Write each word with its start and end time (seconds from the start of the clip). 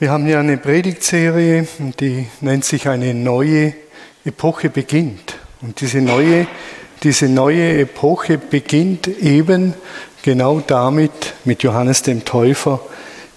Wir 0.00 0.10
haben 0.10 0.26
ja 0.26 0.40
eine 0.40 0.56
Predigtserie, 0.56 1.68
die 2.00 2.26
nennt 2.40 2.64
sich 2.64 2.88
eine 2.88 3.12
neue 3.12 3.74
Epoche 4.24 4.70
beginnt. 4.70 5.36
Und 5.60 5.82
diese 5.82 6.00
neue, 6.00 6.46
diese 7.02 7.28
neue 7.28 7.80
Epoche 7.80 8.38
beginnt 8.38 9.08
eben 9.08 9.74
genau 10.22 10.60
damit 10.60 11.34
mit 11.44 11.62
Johannes 11.62 12.00
dem 12.00 12.24
Täufer. 12.24 12.80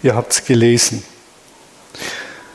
Ihr 0.04 0.16
habt 0.16 0.32
es 0.32 0.46
gelesen. 0.46 1.04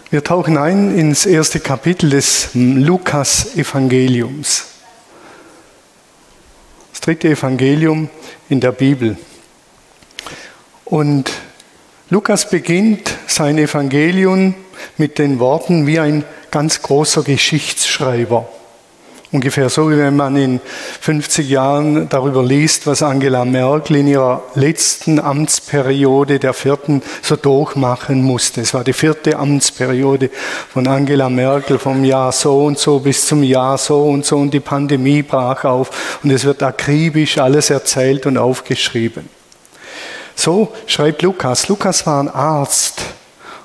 Wir 0.09 0.25
tauchen 0.25 0.57
ein 0.57 0.97
ins 0.97 1.27
erste 1.27 1.61
Kapitel 1.61 2.09
des 2.09 2.49
Lukas-Evangeliums. 2.55 4.69
Das 6.93 7.03
dritte 7.03 7.29
Evangelium 7.29 8.09
in 8.49 8.61
der 8.61 8.73
Bibel. 8.73 9.19
Und 10.87 11.31
Lukas 12.09 12.49
beginnt 12.49 13.18
sein 13.29 13.59
Evangelium 13.59 14.55
mit 14.97 15.19
den 15.19 15.39
Worten 15.39 15.87
wie 15.87 16.01
ein 16.01 16.25
ganz 16.51 16.83
großer 16.83 17.23
Geschichtsschreiber. 17.23 18.49
Ungefähr 19.31 19.69
so, 19.69 19.91
wie 19.91 19.99
wenn 19.99 20.17
man 20.17 20.37
in 20.37 20.59
50 21.03 21.51
Jahren 21.51 22.09
darüber 22.09 22.43
liest, 22.43 22.87
was 22.87 23.03
Angela 23.03 23.45
Merkel 23.45 23.97
in 23.97 24.09
ihrer 24.09 24.43
letzten 24.55 25.21
Amtsperiode, 25.21 26.39
der 26.39 26.55
vierten, 26.55 27.03
so 27.21 27.37
durchmachen 27.37 28.23
musste. 28.23 28.63
Es 28.63 28.73
war 28.73 28.85
die 28.85 28.95
vierte 28.95 29.39
Amtsperiode 29.39 30.31
von 30.73 30.87
Angela 30.87 31.29
Merkel 31.29 31.79
vom 31.79 32.05
Jahr 32.05 32.33
so 32.33 32.65
und 32.65 32.79
so 32.79 33.01
bis 33.01 33.27
zum 33.27 33.43
Jahr 33.43 33.77
so 33.77 34.05
und 34.05 34.25
so 34.25 34.39
und 34.39 34.55
die 34.55 34.61
Pandemie 34.61 35.23
brach 35.23 35.65
auf 35.65 36.21
und 36.23 36.31
es 36.31 36.45
wird 36.45 36.63
akribisch 36.63 37.37
alles 37.37 37.69
erzählt 37.69 38.25
und 38.25 38.39
aufgeschrieben. 38.39 39.29
So 40.35 40.73
schreibt 40.87 41.21
Lukas. 41.21 41.69
Lukas 41.69 42.07
war 42.07 42.23
ein 42.23 42.29
Arzt 42.31 43.03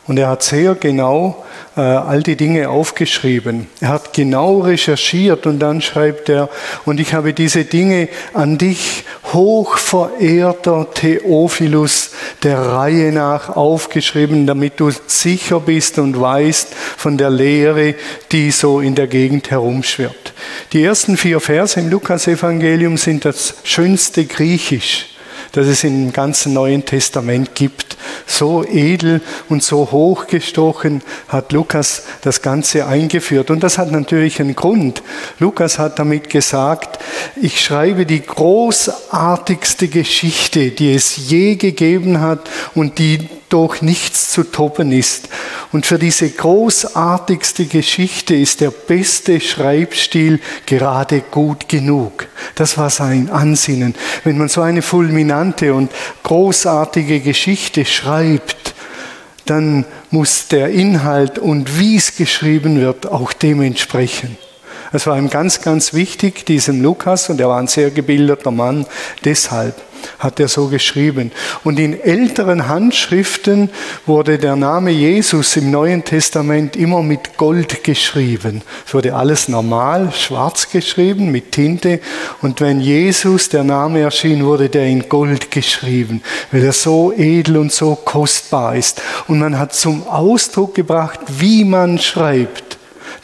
und 0.06 0.20
er 0.20 0.28
hat 0.28 0.44
sehr 0.44 0.76
genau 0.76 1.46
äh, 1.78 1.80
all 1.80 2.24
die 2.24 2.36
Dinge 2.36 2.70
aufgeschrieben. 2.70 3.68
Er 3.80 3.90
hat 3.90 4.12
genau 4.12 4.60
recherchiert 4.60 5.46
und 5.46 5.60
dann 5.60 5.82
schreibt 5.82 6.28
er, 6.28 6.50
und 6.84 7.00
ich 7.00 7.14
habe 7.14 7.34
diese 7.34 7.64
Dinge 7.64 8.10
an 8.34 8.58
dich, 8.58 9.06
hochverehrter 9.32 10.88
Theophilus, 10.94 12.12
der 12.44 12.60
Reihe 12.60 13.14
nach 13.14 13.56
aufgeschrieben, 13.56 14.46
damit 14.46 14.80
du 14.80 14.92
sicher 15.08 15.62
bist 15.62 15.98
und 16.00 16.20
weißt 16.20 16.76
von 16.98 17.18
der 17.18 17.30
Lehre, 17.30 17.96
die 18.32 18.52
so 18.52 18.82
in 18.82 18.96
der 18.96 19.08
Gegend 19.08 19.52
herumschwirrt. 19.52 20.34
Die 20.74 20.84
ersten 20.84 21.16
vier 21.16 21.40
Verse 21.40 21.80
im 21.80 21.90
Lukasevangelium 21.90 22.98
sind 22.98 23.24
das 23.24 23.56
schönste 23.64 24.26
Griechisch 24.26 25.13
das 25.54 25.68
es 25.68 25.84
im 25.84 26.12
ganzen 26.12 26.54
Neuen 26.54 26.84
Testament 26.84 27.56
gibt. 27.56 27.96
So 28.26 28.66
edel 28.66 29.22
und 29.50 29.64
so 29.64 29.92
hochgestochen 29.92 31.02
hat 31.28 31.52
Lukas 31.52 32.04
das 32.22 32.42
Ganze 32.42 32.88
eingeführt. 32.88 33.52
Und 33.52 33.62
das 33.62 33.78
hat 33.78 33.92
natürlich 33.92 34.42
einen 34.42 34.56
Grund. 34.56 35.04
Lukas 35.40 35.80
hat 35.80 36.00
damit 36.00 36.30
gesagt, 36.30 37.00
ich 37.40 37.62
schreibe 37.62 38.06
die 38.06 38.22
großartigste 38.22 39.88
Geschichte, 39.88 40.72
die 40.72 40.94
es 40.94 41.30
je 41.30 41.56
gegeben 41.56 42.20
hat 42.20 42.50
und 42.74 42.98
die 42.98 43.30
durch 43.54 43.84
nichts 43.84 44.32
zu 44.32 44.44
toppen 44.44 44.92
ist. 44.92 45.30
Und 45.72 45.86
für 45.86 46.00
diese 46.00 46.28
großartigste 46.28 47.66
Geschichte 47.66 48.34
ist 48.34 48.62
der 48.62 48.72
beste 48.72 49.40
Schreibstil 49.40 50.40
gerade 50.66 51.22
gut 51.22 51.70
genug. 51.70 52.28
Das 52.56 52.80
war 52.80 52.90
sein 52.90 53.30
Ansinnen. 53.30 53.94
Wenn 54.24 54.40
man 54.40 54.50
so 54.50 54.62
eine 54.62 54.82
fulminante 54.82 55.76
und 55.76 55.92
großartige 56.24 57.20
Geschichte 57.20 57.86
schreibt, 57.86 58.74
dann 59.46 59.86
muss 60.10 60.48
der 60.48 60.70
Inhalt 60.70 61.38
und 61.38 61.78
wie 61.80 61.98
es 61.98 62.16
geschrieben 62.16 62.82
wird 62.82 63.06
auch 63.06 63.34
dementsprechend. 63.34 64.36
Es 64.92 65.06
war 65.06 65.16
ihm 65.18 65.30
ganz, 65.30 65.62
ganz 65.62 65.94
wichtig, 65.94 66.46
diesem 66.46 66.82
Lukas, 66.82 67.30
und 67.30 67.40
er 67.40 67.50
war 67.50 67.60
ein 67.60 67.68
sehr 67.68 67.92
gebildeter 67.92 68.52
Mann, 68.52 68.88
deshalb 69.26 69.76
hat 70.20 70.40
er 70.40 70.48
so 70.48 70.68
geschrieben. 70.68 71.32
Und 71.64 71.80
in 71.80 72.00
älteren 72.00 72.68
Handschriften 72.68 73.70
wurde 74.06 74.38
der 74.38 74.56
Name 74.56 74.92
Jesus 74.92 75.56
im 75.58 75.72
Neuen 75.72 76.04
Testament 76.04 76.76
immer 76.76 77.02
mit 77.02 77.38
Gold 77.38 77.84
geschrieben. 77.84 78.62
Es 78.86 78.94
wurde 78.94 79.16
alles 79.16 79.48
normal, 79.48 80.12
schwarz 80.12 80.70
geschrieben, 80.70 81.32
mit 81.32 81.52
Tinte. 81.52 82.00
Und 82.42 82.62
wenn 82.62 82.80
Jesus, 82.80 83.50
der 83.50 83.64
Name 83.64 84.02
erschien, 84.02 84.46
wurde 84.46 84.70
der 84.70 84.86
in 84.86 85.10
Gold 85.10 85.52
geschrieben, 85.52 86.22
weil 86.52 86.64
er 86.64 86.74
so 86.74 87.14
edel 87.14 87.58
und 87.58 87.72
so 87.72 87.96
kostbar 87.96 88.76
ist. 88.76 89.02
Und 89.28 89.40
man 89.40 89.60
hat 89.60 89.74
zum 89.74 90.08
Ausdruck 90.08 90.76
gebracht, 90.76 91.20
wie 91.28 91.64
man 91.64 92.00
schreibt 92.00 92.63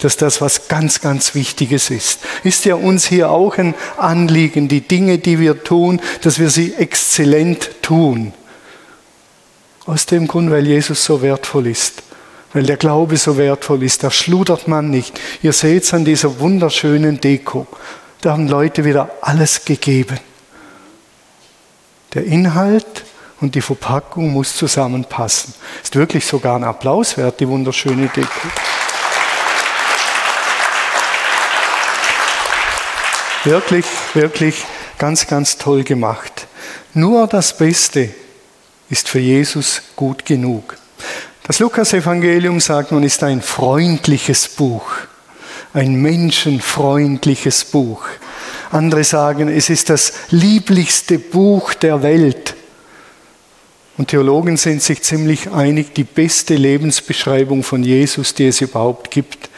dass 0.02 0.18
das 0.18 0.42
was 0.42 0.68
ganz, 0.68 1.02
ganz 1.02 1.36
Wichtiges 1.36 1.90
ist. 1.90 2.20
Ist 2.44 2.66
ja 2.66 2.76
uns 2.76 3.06
hier 3.06 3.30
auch 3.30 3.58
ein 3.58 3.74
Anliegen, 3.98 4.68
die 4.68 4.82
Dinge, 4.82 5.18
die 5.18 5.40
wir 5.40 5.64
tun, 5.64 6.02
dass 6.22 6.40
wir 6.40 6.50
sie 6.50 6.74
exzellent 6.76 7.82
tun. 7.82 8.34
Aus 9.86 10.06
dem 10.06 10.28
Grund, 10.28 10.52
weil 10.52 10.68
Jesus 10.68 11.04
so 11.04 11.22
wertvoll 11.22 11.68
ist. 11.68 12.04
Weil 12.54 12.64
der 12.64 12.78
Glaube 12.78 13.18
so 13.18 13.38
wertvoll 13.38 13.84
ist, 13.84 14.04
da 14.04 14.12
schludert 14.12 14.68
man 14.68 14.90
nicht. 14.90 15.20
Ihr 15.44 15.54
seht 15.54 15.84
es 15.84 15.94
an 15.94 16.06
dieser 16.06 16.40
wunderschönen 16.40 17.20
Deko. 17.22 17.68
Da 18.22 18.32
haben 18.32 18.48
Leute 18.48 18.86
wieder 18.86 19.10
alles 19.22 19.66
gegeben. 19.66 20.20
Der 22.14 22.26
Inhalt 22.26 23.06
und 23.40 23.56
die 23.56 23.62
Verpackung 23.62 24.34
muss 24.34 24.56
zusammenpassen. 24.56 25.54
Ist 25.82 25.96
wirklich 25.96 26.26
sogar 26.26 26.56
ein 26.56 26.64
Applaus 26.64 27.18
wert, 27.18 27.40
die 27.40 27.48
wunderschöne 27.48 28.08
Deko. 28.08 28.48
Wirklich, 33.46 33.86
wirklich 34.16 34.66
ganz, 34.98 35.26
ganz 35.26 35.58
toll 35.58 35.84
gemacht. 35.84 36.48
Nur 36.94 37.26
das 37.26 37.56
Beste 37.56 38.10
ist 38.90 39.08
für 39.08 39.20
Jesus 39.20 39.82
gut 39.96 40.26
genug. 40.26 40.78
Das 41.44 41.60
Lukas-Evangelium 41.60 42.60
sagt 42.60 42.92
man, 42.92 43.04
ist 43.04 43.24
ein 43.24 43.42
freundliches 43.42 44.50
Buch, 44.50 44.92
ein 45.74 45.96
menschenfreundliches 45.96 47.64
Buch. 47.64 48.04
Andere 48.72 49.06
sagen, 49.06 49.48
es 49.48 49.70
ist 49.70 49.90
das 49.90 50.14
lieblichste 50.32 51.18
Buch 51.18 51.74
der 51.74 52.04
Welt. 52.04 52.56
Und 53.98 54.10
Theologen 54.10 54.58
sind 54.58 54.84
sich 54.84 55.02
ziemlich 55.02 55.50
einig, 55.52 55.96
die 55.96 56.04
beste 56.04 56.56
Lebensbeschreibung 56.56 57.64
von 57.64 57.84
Jesus, 57.84 58.34
die 58.34 58.48
es 58.48 58.60
überhaupt 58.60 59.12
gibt. 59.12 59.49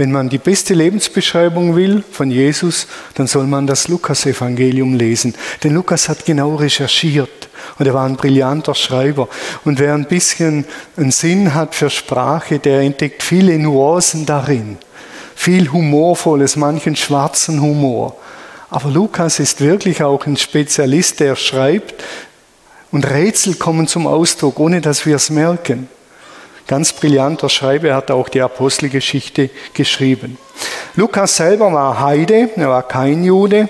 Wenn 0.00 0.12
man 0.12 0.30
die 0.30 0.38
beste 0.38 0.72
Lebensbeschreibung 0.72 1.76
will 1.76 2.02
von 2.10 2.30
Jesus, 2.30 2.86
dann 3.16 3.26
soll 3.26 3.46
man 3.46 3.66
das 3.66 3.86
Lukas-Evangelium 3.88 4.94
lesen. 4.94 5.34
Denn 5.62 5.74
Lukas 5.74 6.08
hat 6.08 6.24
genau 6.24 6.54
recherchiert 6.54 7.50
und 7.78 7.84
er 7.84 7.92
war 7.92 8.06
ein 8.06 8.16
brillanter 8.16 8.74
Schreiber. 8.74 9.28
Und 9.62 9.78
wer 9.78 9.92
ein 9.92 10.06
bisschen 10.06 10.64
einen 10.96 11.10
Sinn 11.10 11.52
hat 11.52 11.74
für 11.74 11.90
Sprache, 11.90 12.58
der 12.58 12.80
entdeckt 12.80 13.22
viele 13.22 13.58
Nuancen 13.58 14.24
darin. 14.24 14.78
Viel 15.34 15.70
Humorvolles, 15.70 16.56
manchen 16.56 16.96
schwarzen 16.96 17.60
Humor. 17.60 18.16
Aber 18.70 18.88
Lukas 18.88 19.38
ist 19.38 19.60
wirklich 19.60 20.02
auch 20.02 20.24
ein 20.24 20.38
Spezialist, 20.38 21.20
der 21.20 21.36
schreibt 21.36 22.02
und 22.90 23.04
Rätsel 23.04 23.56
kommen 23.56 23.86
zum 23.86 24.06
Ausdruck, 24.06 24.60
ohne 24.60 24.80
dass 24.80 25.04
wir 25.04 25.16
es 25.16 25.28
merken. 25.28 25.90
Ganz 26.70 26.92
brillanter 26.92 27.48
Schreiber, 27.48 27.88
er 27.88 27.96
hat 27.96 28.12
auch 28.12 28.28
die 28.28 28.40
Apostelgeschichte 28.40 29.50
geschrieben. 29.74 30.38
Lukas 30.94 31.34
selber 31.34 31.72
war 31.72 31.98
Heide, 31.98 32.48
er 32.54 32.68
war 32.68 32.86
kein 32.86 33.24
Jude 33.24 33.68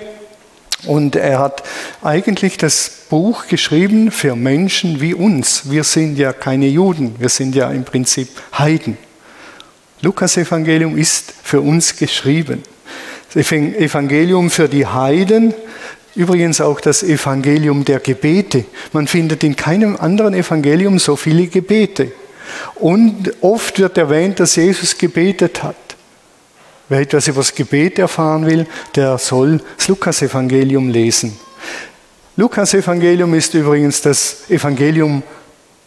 und 0.85 1.15
er 1.15 1.39
hat 1.39 1.63
eigentlich 2.03 2.59
das 2.59 2.91
Buch 3.09 3.47
geschrieben 3.47 4.11
für 4.11 4.35
Menschen 4.35 5.01
wie 5.01 5.15
uns. 5.15 5.71
Wir 5.71 5.83
sind 5.83 6.19
ja 6.19 6.31
keine 6.31 6.67
Juden, 6.67 7.15
wir 7.17 7.29
sind 7.29 7.55
ja 7.55 7.71
im 7.71 7.85
Prinzip 7.85 8.29
Heiden. 8.55 8.99
Lukas 10.01 10.37
Evangelium 10.37 10.95
ist 10.95 11.33
für 11.41 11.59
uns 11.59 11.95
geschrieben. 11.95 12.61
Das 13.33 13.51
Evangelium 13.51 14.51
für 14.51 14.69
die 14.69 14.85
Heiden, 14.85 15.55
übrigens 16.13 16.61
auch 16.61 16.79
das 16.79 17.01
Evangelium 17.01 17.83
der 17.83 17.99
Gebete. 17.99 18.65
Man 18.93 19.07
findet 19.07 19.43
in 19.43 19.55
keinem 19.55 19.97
anderen 19.97 20.35
Evangelium 20.35 20.99
so 20.99 21.15
viele 21.15 21.47
Gebete. 21.47 22.11
Und 22.75 23.31
oft 23.41 23.79
wird 23.79 23.97
erwähnt, 23.97 24.39
dass 24.39 24.55
Jesus 24.55 24.97
gebetet 24.97 25.63
hat. 25.63 25.75
Wer 26.89 26.99
etwas 26.99 27.27
über 27.27 27.39
das 27.39 27.55
Gebet 27.55 27.99
erfahren 27.99 28.45
will, 28.45 28.67
der 28.95 29.17
soll 29.17 29.61
das 29.77 29.87
Lukas-Evangelium 29.87 30.89
lesen. 30.89 31.37
Lukas-Evangelium 32.35 33.33
ist 33.33 33.53
übrigens 33.53 34.01
das 34.01 34.49
Evangelium 34.49 35.23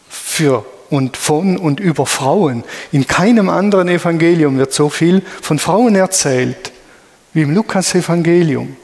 für 0.09 0.65
und 0.89 1.17
von 1.17 1.57
und 1.57 1.79
über 1.79 2.05
Frauen. 2.05 2.63
In 2.91 3.05
keinem 3.07 3.49
anderen 3.49 3.87
Evangelium 3.87 4.57
wird 4.57 4.73
so 4.73 4.89
viel 4.89 5.21
von 5.41 5.59
Frauen 5.59 5.95
erzählt 5.95 6.71
wie 7.33 7.41
im 7.41 7.53
Lukas-Evangelium. 7.53 8.77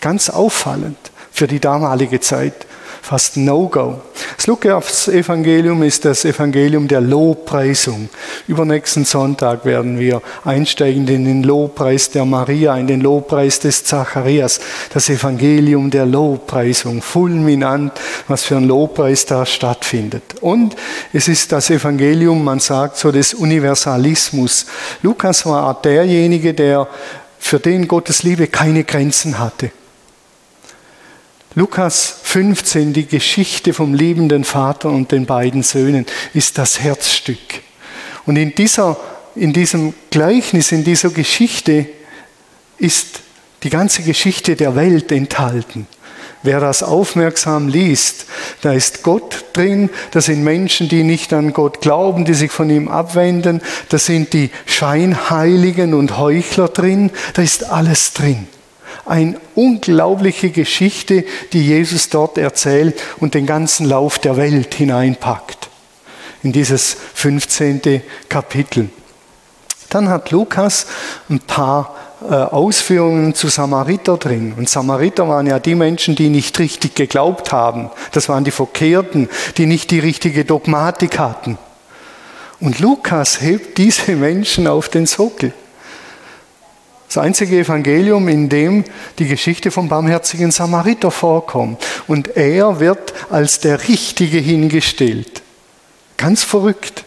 Ganz 0.00 0.28
auffallend 0.28 0.98
für 1.32 1.46
die 1.46 1.60
damalige 1.60 2.20
Zeit. 2.20 2.66
fast 3.06 3.36
No-Go. 3.36 4.00
Das 4.36 4.46
Lukas-Evangelium 4.46 5.82
ist 5.82 6.04
das 6.04 6.24
Evangelium 6.24 6.88
der 6.88 7.00
Lobpreisung. 7.00 8.08
Übernächsten 8.48 9.04
Sonntag 9.04 9.64
werden 9.64 9.98
wir 9.98 10.22
einsteigen 10.44 11.06
in 11.08 11.24
den 11.24 11.42
Lobpreis 11.42 12.10
der 12.10 12.24
Maria, 12.24 12.76
in 12.76 12.86
den 12.86 13.00
Lobpreis 13.00 13.60
des 13.60 13.84
Zacharias. 13.84 14.60
Das 14.92 15.08
Evangelium 15.08 15.90
der 15.90 16.06
Lobpreisung. 16.06 17.02
Fulminant, 17.02 17.92
was 18.28 18.44
für 18.44 18.56
ein 18.56 18.66
Lobpreis 18.66 19.26
da 19.26 19.46
stattfindet. 19.46 20.36
Und 20.40 20.76
es 21.12 21.28
ist 21.28 21.52
das 21.52 21.70
Evangelium, 21.70 22.42
man 22.42 22.60
sagt 22.60 22.96
so, 22.96 23.12
des 23.12 23.34
Universalismus. 23.34 24.66
Lukas 25.02 25.46
war 25.46 25.80
derjenige, 25.80 26.54
der 26.54 26.88
für 27.38 27.60
den 27.60 27.86
Gottes 27.86 28.22
Liebe 28.22 28.48
keine 28.48 28.84
Grenzen 28.84 29.38
hatte. 29.38 29.70
Lukas 31.58 32.18
15, 32.22 32.92
die 32.92 33.06
Geschichte 33.06 33.72
vom 33.72 33.94
liebenden 33.94 34.44
Vater 34.44 34.90
und 34.90 35.10
den 35.10 35.24
beiden 35.24 35.62
Söhnen, 35.62 36.04
ist 36.34 36.58
das 36.58 36.80
Herzstück. 36.80 37.38
Und 38.26 38.36
in, 38.36 38.54
dieser, 38.54 38.98
in 39.34 39.54
diesem 39.54 39.94
Gleichnis, 40.10 40.70
in 40.70 40.84
dieser 40.84 41.08
Geschichte 41.08 41.86
ist 42.76 43.20
die 43.62 43.70
ganze 43.70 44.02
Geschichte 44.02 44.54
der 44.54 44.76
Welt 44.76 45.10
enthalten. 45.10 45.86
Wer 46.42 46.60
das 46.60 46.82
aufmerksam 46.82 47.68
liest, 47.68 48.26
da 48.60 48.74
ist 48.74 49.02
Gott 49.02 49.46
drin, 49.54 49.88
da 50.10 50.20
sind 50.20 50.44
Menschen, 50.44 50.90
die 50.90 51.04
nicht 51.04 51.32
an 51.32 51.54
Gott 51.54 51.80
glauben, 51.80 52.26
die 52.26 52.34
sich 52.34 52.52
von 52.52 52.68
ihm 52.68 52.88
abwenden, 52.88 53.62
da 53.88 53.96
sind 53.96 54.34
die 54.34 54.50
Scheinheiligen 54.66 55.94
und 55.94 56.18
Heuchler 56.18 56.68
drin, 56.68 57.10
da 57.32 57.40
ist 57.40 57.64
alles 57.64 58.12
drin. 58.12 58.46
Eine 59.06 59.40
unglaubliche 59.54 60.50
Geschichte, 60.50 61.24
die 61.52 61.66
Jesus 61.66 62.08
dort 62.08 62.38
erzählt 62.38 63.00
und 63.18 63.34
den 63.34 63.46
ganzen 63.46 63.86
Lauf 63.86 64.18
der 64.18 64.36
Welt 64.36 64.74
hineinpackt. 64.74 65.68
In 66.42 66.52
dieses 66.52 66.96
15. 67.14 68.02
Kapitel. 68.28 68.90
Dann 69.88 70.08
hat 70.08 70.30
Lukas 70.30 70.86
ein 71.28 71.40
paar 71.40 71.94
äh, 72.22 72.34
Ausführungen 72.34 73.34
zu 73.34 73.48
Samariter 73.48 74.16
drin. 74.16 74.54
Und 74.56 74.68
Samariter 74.68 75.28
waren 75.28 75.46
ja 75.46 75.58
die 75.58 75.74
Menschen, 75.74 76.16
die 76.16 76.28
nicht 76.28 76.58
richtig 76.58 76.94
geglaubt 76.94 77.52
haben. 77.52 77.90
Das 78.12 78.28
waren 78.28 78.44
die 78.44 78.50
Verkehrten, 78.50 79.28
die 79.58 79.66
nicht 79.66 79.90
die 79.90 79.98
richtige 80.00 80.44
Dogmatik 80.44 81.18
hatten. 81.18 81.58
Und 82.58 82.80
Lukas 82.80 83.40
hebt 83.42 83.78
diese 83.78 84.12
Menschen 84.12 84.66
auf 84.66 84.88
den 84.88 85.06
Sockel. 85.06 85.52
Das 87.06 87.18
einzige 87.18 87.58
Evangelium, 87.58 88.28
in 88.28 88.48
dem 88.48 88.84
die 89.18 89.26
Geschichte 89.26 89.70
vom 89.70 89.88
barmherzigen 89.88 90.50
Samariter 90.50 91.10
vorkommt. 91.10 91.84
Und 92.08 92.36
er 92.36 92.80
wird 92.80 93.14
als 93.30 93.60
der 93.60 93.88
Richtige 93.88 94.38
hingestellt. 94.38 95.42
Ganz 96.16 96.42
verrückt. 96.42 97.04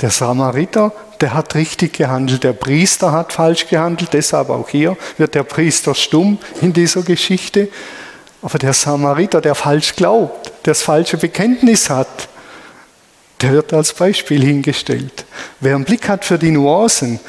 Der 0.00 0.10
Samariter, 0.10 0.92
der 1.20 1.34
hat 1.34 1.54
richtig 1.54 1.94
gehandelt. 1.94 2.42
Der 2.42 2.52
Priester 2.52 3.12
hat 3.12 3.32
falsch 3.32 3.68
gehandelt. 3.68 4.12
Deshalb 4.12 4.50
auch 4.50 4.68
hier 4.68 4.96
wird 5.16 5.34
der 5.34 5.44
Priester 5.44 5.94
stumm 5.94 6.38
in 6.60 6.72
dieser 6.72 7.02
Geschichte. 7.02 7.68
Aber 8.42 8.58
der 8.58 8.72
Samariter, 8.72 9.40
der 9.40 9.54
falsch 9.54 9.94
glaubt, 9.94 10.48
der 10.66 10.72
das 10.72 10.82
falsche 10.82 11.16
Bekenntnis 11.16 11.88
hat, 11.88 12.28
der 13.40 13.52
wird 13.52 13.72
als 13.72 13.92
Beispiel 13.92 14.42
hingestellt. 14.42 15.24
Wer 15.60 15.74
einen 15.74 15.84
Blick 15.84 16.08
hat 16.08 16.24
für 16.24 16.38
die 16.38 16.50
Nuancen, 16.50 17.20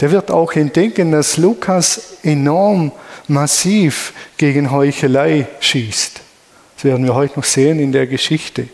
der 0.00 0.10
wird 0.10 0.30
auch 0.30 0.52
entdecken, 0.52 1.12
dass 1.12 1.36
Lukas 1.36 2.18
enorm 2.22 2.92
massiv 3.28 4.12
gegen 4.36 4.70
Heuchelei 4.70 5.46
schießt. 5.60 6.20
Das 6.76 6.84
werden 6.84 7.06
wir 7.06 7.14
heute 7.14 7.38
noch 7.38 7.44
sehen 7.44 7.80
in 7.80 7.92
der 7.92 8.06
Geschichte. 8.06 8.68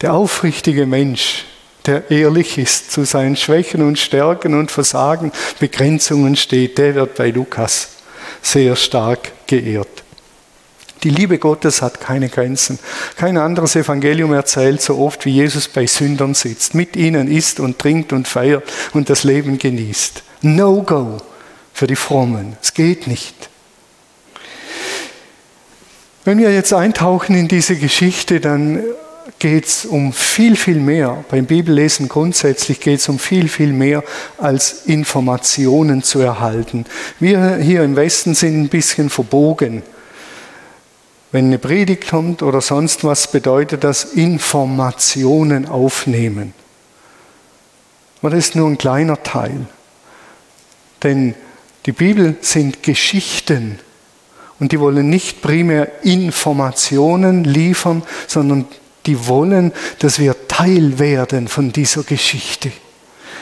Der 0.00 0.14
aufrichtige 0.14 0.86
Mensch, 0.86 1.44
der 1.86 2.10
ehrlich 2.10 2.58
ist, 2.58 2.90
zu 2.90 3.04
seinen 3.04 3.36
Schwächen 3.36 3.82
und 3.82 3.98
Stärken 3.98 4.54
und 4.54 4.70
Versagen, 4.70 5.30
Begrenzungen 5.58 6.36
steht, 6.36 6.78
der 6.78 6.94
wird 6.94 7.14
bei 7.14 7.30
Lukas 7.30 7.90
sehr 8.42 8.74
stark 8.76 9.46
geehrt. 9.46 9.99
Die 11.02 11.10
Liebe 11.10 11.38
Gottes 11.38 11.80
hat 11.80 12.00
keine 12.00 12.28
Grenzen. 12.28 12.78
Kein 13.16 13.38
anderes 13.38 13.74
Evangelium 13.74 14.34
erzählt 14.34 14.82
so 14.82 14.98
oft, 14.98 15.24
wie 15.24 15.30
Jesus 15.30 15.68
bei 15.68 15.86
Sündern 15.86 16.34
sitzt, 16.34 16.74
mit 16.74 16.94
ihnen 16.94 17.30
isst 17.30 17.58
und 17.58 17.78
trinkt 17.78 18.12
und 18.12 18.28
feiert 18.28 18.64
und 18.92 19.08
das 19.08 19.24
Leben 19.24 19.58
genießt. 19.58 20.22
No 20.42 20.82
go 20.82 21.18
für 21.72 21.86
die 21.86 21.96
Frommen. 21.96 22.56
Es 22.60 22.74
geht 22.74 23.06
nicht. 23.06 23.48
Wenn 26.24 26.38
wir 26.38 26.52
jetzt 26.52 26.74
eintauchen 26.74 27.34
in 27.34 27.48
diese 27.48 27.76
Geschichte, 27.76 28.40
dann 28.40 28.82
geht 29.38 29.64
es 29.64 29.86
um 29.86 30.12
viel, 30.12 30.54
viel 30.54 30.78
mehr. 30.80 31.24
Beim 31.30 31.46
Bibellesen 31.46 32.08
grundsätzlich 32.08 32.80
geht 32.80 33.00
es 33.00 33.08
um 33.08 33.18
viel, 33.18 33.48
viel 33.48 33.72
mehr 33.72 34.04
als 34.36 34.84
Informationen 34.84 36.02
zu 36.02 36.20
erhalten. 36.20 36.84
Wir 37.20 37.56
hier 37.56 37.84
im 37.84 37.96
Westen 37.96 38.34
sind 38.34 38.60
ein 38.60 38.68
bisschen 38.68 39.08
verbogen 39.08 39.82
wenn 41.32 41.46
eine 41.46 41.58
Predigt 41.58 42.08
kommt 42.08 42.42
oder 42.42 42.60
sonst 42.60 43.04
was, 43.04 43.30
bedeutet 43.30 43.84
das 43.84 44.04
Informationen 44.04 45.66
aufnehmen. 45.66 46.54
Aber 48.20 48.30
das 48.30 48.48
ist 48.48 48.56
nur 48.56 48.68
ein 48.68 48.78
kleiner 48.78 49.22
Teil. 49.22 49.66
Denn 51.02 51.34
die 51.86 51.92
Bibel 51.92 52.36
sind 52.40 52.82
Geschichten 52.82 53.78
und 54.58 54.72
die 54.72 54.80
wollen 54.80 55.08
nicht 55.08 55.40
primär 55.40 56.04
Informationen 56.04 57.44
liefern, 57.44 58.02
sondern 58.26 58.66
die 59.06 59.26
wollen, 59.26 59.72
dass 60.00 60.18
wir 60.18 60.48
Teil 60.48 60.98
werden 60.98 61.48
von 61.48 61.72
dieser 61.72 62.02
Geschichte. 62.02 62.70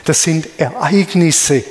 Das 0.04 0.22
sind 0.22 0.48
Ereignisse, 0.58 1.64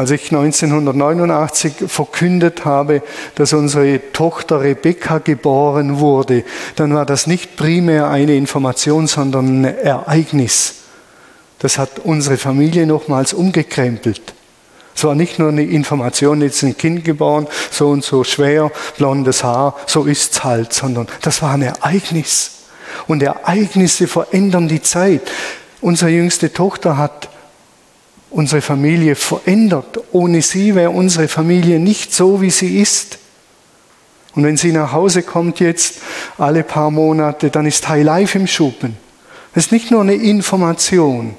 Als 0.00 0.12
ich 0.12 0.32
1989 0.32 1.74
verkündet 1.86 2.64
habe, 2.64 3.02
dass 3.34 3.52
unsere 3.52 4.00
Tochter 4.12 4.62
Rebecca 4.62 5.18
geboren 5.18 6.00
wurde, 6.00 6.42
dann 6.76 6.94
war 6.94 7.04
das 7.04 7.26
nicht 7.26 7.54
primär 7.58 8.08
eine 8.08 8.34
Information, 8.34 9.06
sondern 9.06 9.60
ein 9.60 9.64
Ereignis. 9.76 10.76
Das 11.58 11.76
hat 11.76 11.98
unsere 11.98 12.38
Familie 12.38 12.86
nochmals 12.86 13.34
umgekrempelt. 13.34 14.22
Es 14.96 15.04
war 15.04 15.14
nicht 15.14 15.38
nur 15.38 15.50
eine 15.50 15.64
Information, 15.64 16.40
jetzt 16.40 16.62
ein 16.62 16.78
Kind 16.78 17.04
geboren, 17.04 17.46
so 17.70 17.90
und 17.90 18.02
so 18.02 18.24
schwer, 18.24 18.72
blondes 18.96 19.44
Haar, 19.44 19.76
so 19.86 20.06
ist's 20.06 20.42
halt, 20.42 20.72
sondern 20.72 21.08
das 21.20 21.42
war 21.42 21.52
ein 21.52 21.60
Ereignis. 21.60 22.52
Und 23.06 23.22
Ereignisse 23.22 24.08
verändern 24.08 24.66
die 24.66 24.80
Zeit. 24.80 25.30
Unsere 25.82 26.10
jüngste 26.10 26.50
Tochter 26.54 26.96
hat 26.96 27.28
unsere 28.30 28.62
Familie 28.62 29.16
verändert. 29.16 30.00
Ohne 30.12 30.42
sie 30.42 30.74
wäre 30.74 30.90
unsere 30.90 31.28
Familie 31.28 31.78
nicht 31.78 32.14
so, 32.14 32.40
wie 32.40 32.50
sie 32.50 32.78
ist. 32.80 33.18
Und 34.34 34.44
wenn 34.44 34.56
sie 34.56 34.72
nach 34.72 34.92
Hause 34.92 35.22
kommt 35.22 35.60
jetzt 35.60 35.96
alle 36.38 36.62
paar 36.62 36.90
Monate, 36.90 37.50
dann 37.50 37.66
ist 37.66 37.88
High 37.88 38.04
Life 38.04 38.38
im 38.38 38.46
Schuppen. 38.46 38.96
Das 39.54 39.66
ist 39.66 39.72
nicht 39.72 39.90
nur 39.90 40.02
eine 40.02 40.14
Information, 40.14 41.34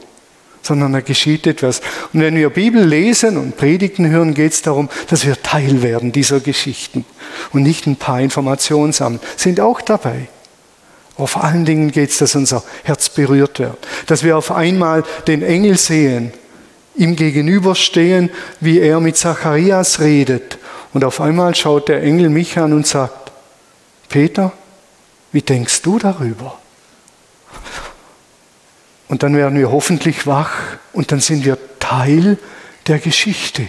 sondern 0.62 0.92
da 0.92 1.00
geschieht 1.00 1.48
etwas. 1.48 1.82
Und 2.12 2.20
wenn 2.20 2.36
wir 2.36 2.50
Bibel 2.50 2.84
lesen 2.84 3.38
und 3.38 3.56
Predigten 3.56 4.10
hören, 4.10 4.34
geht 4.34 4.52
es 4.52 4.62
darum, 4.62 4.90
dass 5.08 5.26
wir 5.26 5.42
Teil 5.42 5.82
werden 5.82 6.12
dieser 6.12 6.42
Geschichten 6.42 7.06
und 7.54 7.64
nicht 7.64 7.88
ein 7.88 7.96
paar 7.96 8.20
Informationen 8.20 8.92
sammeln. 8.92 9.22
Sind 9.38 9.62
auch 9.62 9.80
dabei. 9.80 10.28
Auf 11.16 11.42
allen 11.42 11.64
Dingen 11.66 11.92
geht 11.92 12.10
es, 12.10 12.18
dass 12.18 12.36
unser 12.36 12.64
Herz 12.84 13.10
berührt 13.10 13.60
wird, 13.60 13.78
dass 14.08 14.24
wir 14.24 14.38
auf 14.38 14.52
einmal 14.52 15.04
den 15.28 15.44
Engel 15.44 15.78
sehen 15.78 16.34
ihm 16.96 17.16
gegenüberstehen, 17.16 18.30
wie 18.60 18.80
er 18.80 19.00
mit 19.00 19.18
Zacharias 19.18 20.00
redet. 20.00 20.58
Und 20.94 21.04
auf 21.04 21.22
einmal 21.22 21.56
schaut 21.56 21.88
der 21.88 22.04
Engel 22.04 22.30
mich 22.30 22.58
an 22.58 22.74
und 22.74 22.86
sagt, 22.86 23.32
Peter, 24.10 24.52
wie 25.32 25.42
denkst 25.42 25.82
du 25.82 26.00
darüber? 26.00 26.60
Und 29.08 29.24
dann 29.24 29.36
werden 29.36 29.58
wir 29.58 29.72
hoffentlich 29.72 30.28
wach 30.28 30.52
und 30.94 31.12
dann 31.12 31.20
sind 31.20 31.46
wir 31.46 31.58
Teil 31.80 32.38
der 32.88 33.00
Geschichte. 33.00 33.68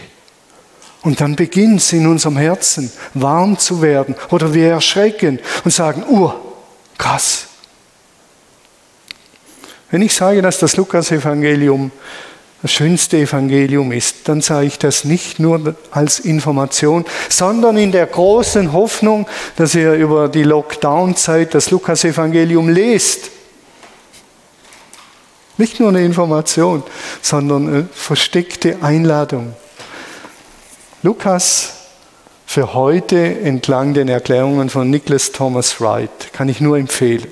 Und 1.02 1.20
dann 1.20 1.34
beginnt 1.34 1.80
es 1.80 1.92
in 1.92 2.06
unserem 2.06 2.36
Herzen 2.36 2.92
warm 3.14 3.58
zu 3.58 3.82
werden 3.82 4.14
oder 4.30 4.54
wir 4.54 4.68
erschrecken 4.68 5.40
und 5.64 5.72
sagen, 5.72 6.04
uh, 6.08 6.32
krass. 6.96 7.48
Wenn 9.90 10.02
ich 10.02 10.14
sage, 10.14 10.40
dass 10.42 10.58
das 10.58 10.76
Lukas-Evangelium 10.76 11.90
das 12.62 12.70
schönste 12.70 13.16
Evangelium 13.18 13.90
ist, 13.90 14.28
dann 14.28 14.40
sage 14.40 14.66
ich 14.66 14.78
das 14.78 15.04
nicht 15.04 15.40
nur 15.40 15.74
als 15.90 16.20
Information, 16.20 17.04
sondern 17.28 17.76
in 17.76 17.90
der 17.90 18.06
großen 18.06 18.72
Hoffnung, 18.72 19.26
dass 19.56 19.74
ihr 19.74 19.94
über 19.94 20.28
die 20.28 20.44
Lockdown-Zeit 20.44 21.54
das 21.54 21.70
Lukas-Evangelium 21.72 22.68
lest. 22.68 23.30
Nicht 25.58 25.80
nur 25.80 25.88
eine 25.88 26.04
Information, 26.04 26.84
sondern 27.20 27.68
eine 27.68 27.88
versteckte 27.92 28.76
Einladung. 28.80 29.54
Lukas 31.02 31.74
für 32.46 32.74
heute 32.74 33.40
entlang 33.40 33.92
den 33.92 34.08
Erklärungen 34.08 34.70
von 34.70 34.88
Nicholas 34.88 35.32
Thomas 35.32 35.80
Wright. 35.80 36.32
Kann 36.32 36.48
ich 36.48 36.60
nur 36.60 36.78
empfehlen. 36.78 37.26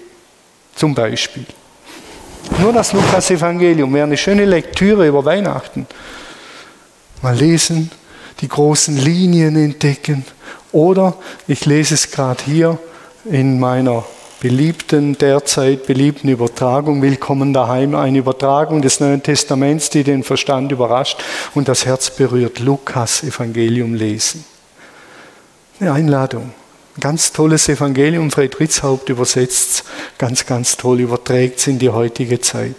Zum 0.75 0.95
Beispiel. 0.95 1.47
Nur 2.59 2.73
das 2.73 2.93
Lukas-Evangelium 2.93 3.93
wäre 3.95 4.07
eine 4.07 4.17
schöne 4.17 4.45
Lektüre 4.45 5.07
über 5.07 5.25
Weihnachten. 5.25 5.87
Mal 7.23 7.37
lesen, 7.37 7.91
die 8.41 8.49
großen 8.49 8.97
Linien 8.97 9.57
entdecken. 9.57 10.25
Oder 10.73 11.15
ich 11.47 11.67
lese 11.67 11.95
es 11.95 12.11
gerade 12.11 12.43
hier 12.45 12.79
in 13.25 13.59
meiner 13.61 14.05
beliebten, 14.41 15.19
derzeit 15.19 15.87
beliebten 15.87 16.29
Übertragung, 16.29 17.03
Willkommen 17.03 17.53
daheim, 17.53 17.95
eine 17.95 18.19
Übertragung 18.19 18.81
des 18.81 18.99
Neuen 19.01 19.23
Testaments, 19.23 19.91
die 19.91 20.03
den 20.03 20.23
Verstand 20.23 20.73
überrascht 20.73 21.23
und 21.55 21.69
das 21.69 21.85
Herz 21.85 22.11
berührt. 22.11 22.59
Lukas 22.59 23.23
Evangelium 23.23 23.95
lesen. 23.95 24.45
Eine 25.79 25.93
Einladung. 25.93 26.53
Ganz 26.99 27.33
tolles 27.33 27.69
Evangelium, 27.69 28.31
Fred 28.31 28.59
Ritzhaupt 28.59 29.09
übersetzt 29.09 29.85
ganz, 30.19 30.45
ganz 30.45 30.77
toll, 30.77 31.01
überträgt 31.01 31.61
es 31.61 31.67
in 31.69 31.79
die 31.79 31.91
heutige 31.91 32.41
Zeit. 32.41 32.75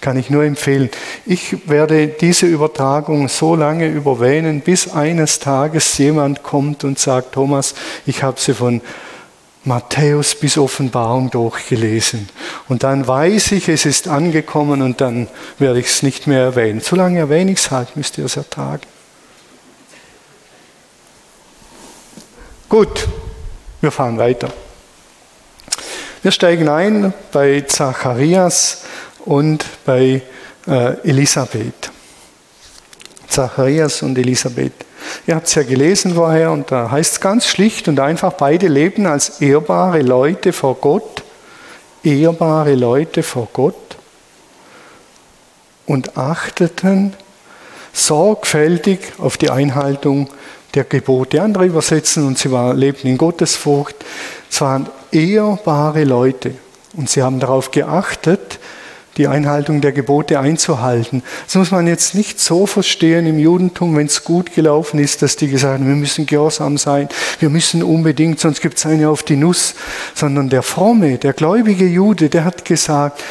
Kann 0.00 0.18
ich 0.18 0.30
nur 0.30 0.44
empfehlen. 0.44 0.88
Ich 1.24 1.68
werde 1.68 2.08
diese 2.08 2.46
Übertragung 2.46 3.28
so 3.28 3.54
lange 3.54 3.88
überwähnen, 3.88 4.60
bis 4.60 4.88
eines 4.88 5.40
Tages 5.40 5.98
jemand 5.98 6.42
kommt 6.42 6.84
und 6.84 6.98
sagt, 6.98 7.32
Thomas, 7.32 7.74
ich 8.04 8.22
habe 8.22 8.40
sie 8.40 8.54
von 8.54 8.80
Matthäus 9.64 10.36
bis 10.36 10.58
Offenbarung 10.58 11.30
durchgelesen. 11.30 12.28
Und 12.68 12.84
dann 12.84 13.06
weiß 13.06 13.52
ich, 13.52 13.68
es 13.68 13.84
ist 13.84 14.06
angekommen 14.06 14.80
und 14.80 15.00
dann 15.00 15.28
werde 15.58 15.80
ich 15.80 15.86
es 15.86 16.02
nicht 16.02 16.28
mehr 16.28 16.40
erwähnen. 16.40 16.80
Solange 16.80 17.18
erwähne 17.18 17.50
ich 17.50 17.58
es 17.58 17.70
halt, 17.72 17.96
müsst 17.96 18.16
ihr 18.16 18.26
es 18.26 18.36
ertragen. 18.36 18.82
Gut, 22.68 23.08
wir 23.80 23.90
fahren 23.90 24.18
weiter. 24.18 24.48
Wir 26.22 26.30
steigen 26.30 26.68
ein 26.68 27.12
bei 27.32 27.60
Zacharias 27.60 28.84
und 29.24 29.64
bei 29.84 30.22
äh, 30.66 31.08
Elisabeth. 31.08 31.90
Zacharias 33.28 34.02
und 34.02 34.18
Elisabeth. 34.18 34.72
Ihr 35.26 35.34
habt 35.36 35.46
es 35.46 35.54
ja 35.54 35.62
gelesen 35.62 36.14
vorher 36.14 36.50
und 36.50 36.72
da 36.72 36.90
heißt 36.90 37.12
es 37.14 37.20
ganz 37.20 37.46
schlicht 37.46 37.86
und 37.88 38.00
einfach, 38.00 38.32
beide 38.32 38.68
leben 38.68 39.06
als 39.06 39.40
ehrbare 39.40 40.02
Leute 40.02 40.52
vor 40.52 40.76
Gott, 40.76 41.22
ehrbare 42.02 42.74
Leute 42.74 43.22
vor 43.22 43.48
Gott 43.52 43.96
und 45.86 46.16
achteten 46.16 47.14
sorgfältig 47.92 49.12
auf 49.18 49.36
die 49.36 49.50
Einhaltung 49.50 50.28
der 50.76 50.84
Gebote. 50.84 51.42
Andere 51.42 51.66
übersetzen 51.66 52.26
und 52.26 52.38
sie 52.38 52.52
war, 52.52 52.74
lebten 52.74 53.08
in 53.08 53.18
Gottesfurcht. 53.18 53.96
Es 54.50 54.60
waren 54.60 54.88
ehrbare 55.10 56.04
Leute 56.04 56.52
und 56.94 57.10
sie 57.10 57.22
haben 57.22 57.40
darauf 57.40 57.70
geachtet, 57.70 58.60
die 59.16 59.28
Einhaltung 59.28 59.80
der 59.80 59.92
Gebote 59.92 60.38
einzuhalten. 60.38 61.22
Das 61.46 61.54
muss 61.54 61.70
man 61.70 61.86
jetzt 61.86 62.14
nicht 62.14 62.38
so 62.38 62.66
verstehen 62.66 63.26
im 63.26 63.38
Judentum, 63.38 63.96
wenn 63.96 64.06
es 64.06 64.24
gut 64.24 64.54
gelaufen 64.54 65.00
ist, 65.00 65.22
dass 65.22 65.36
die 65.36 65.48
gesagt 65.48 65.80
haben, 65.80 65.88
wir 65.88 65.96
müssen 65.96 66.26
gehorsam 66.26 66.76
sein, 66.76 67.08
wir 67.40 67.48
müssen 67.48 67.82
unbedingt, 67.82 68.40
sonst 68.40 68.60
gibt 68.60 68.76
es 68.76 68.84
eine 68.84 69.08
auf 69.08 69.22
die 69.22 69.36
Nuss, 69.36 69.74
sondern 70.14 70.50
der 70.50 70.62
fromme, 70.62 71.16
der 71.16 71.32
gläubige 71.32 71.86
Jude, 71.86 72.28
der 72.28 72.44
hat 72.44 72.66
gesagt, 72.66 73.22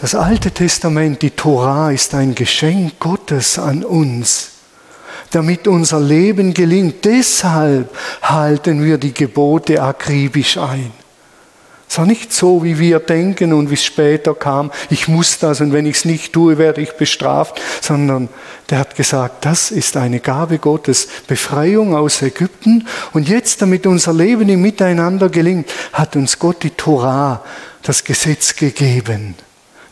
das 0.00 0.16
Alte 0.16 0.50
Testament, 0.50 1.22
die 1.22 1.30
Torah 1.30 1.92
ist 1.92 2.12
ein 2.14 2.34
Geschenk 2.34 2.98
Gottes 2.98 3.60
an 3.60 3.84
uns 3.84 4.53
damit 5.30 5.66
unser 5.66 6.00
Leben 6.00 6.54
gelingt. 6.54 7.04
Deshalb 7.04 7.94
halten 8.22 8.84
wir 8.84 8.98
die 8.98 9.14
Gebote 9.14 9.82
akribisch 9.82 10.58
ein. 10.58 10.92
Es 11.88 11.98
war 11.98 12.06
nicht 12.06 12.32
so, 12.32 12.64
wie 12.64 12.78
wir 12.78 12.98
denken 12.98 13.52
und 13.52 13.70
wie 13.70 13.74
es 13.74 13.84
später 13.84 14.34
kam, 14.34 14.72
ich 14.90 15.06
muss 15.06 15.38
das 15.38 15.60
und 15.60 15.72
wenn 15.72 15.86
ich 15.86 15.98
es 15.98 16.04
nicht 16.04 16.32
tue, 16.32 16.58
werde 16.58 16.80
ich 16.80 16.94
bestraft, 16.94 17.60
sondern 17.80 18.28
der 18.68 18.78
hat 18.78 18.96
gesagt, 18.96 19.44
das 19.44 19.70
ist 19.70 19.96
eine 19.96 20.18
Gabe 20.18 20.58
Gottes, 20.58 21.06
Befreiung 21.28 21.94
aus 21.94 22.20
Ägypten. 22.22 22.88
Und 23.12 23.28
jetzt, 23.28 23.62
damit 23.62 23.86
unser 23.86 24.12
Leben 24.12 24.48
im 24.48 24.62
Miteinander 24.62 25.28
gelingt, 25.28 25.70
hat 25.92 26.16
uns 26.16 26.38
Gott 26.40 26.64
die 26.64 26.70
Torah, 26.70 27.44
das 27.82 28.02
Gesetz 28.02 28.56
gegeben 28.56 29.36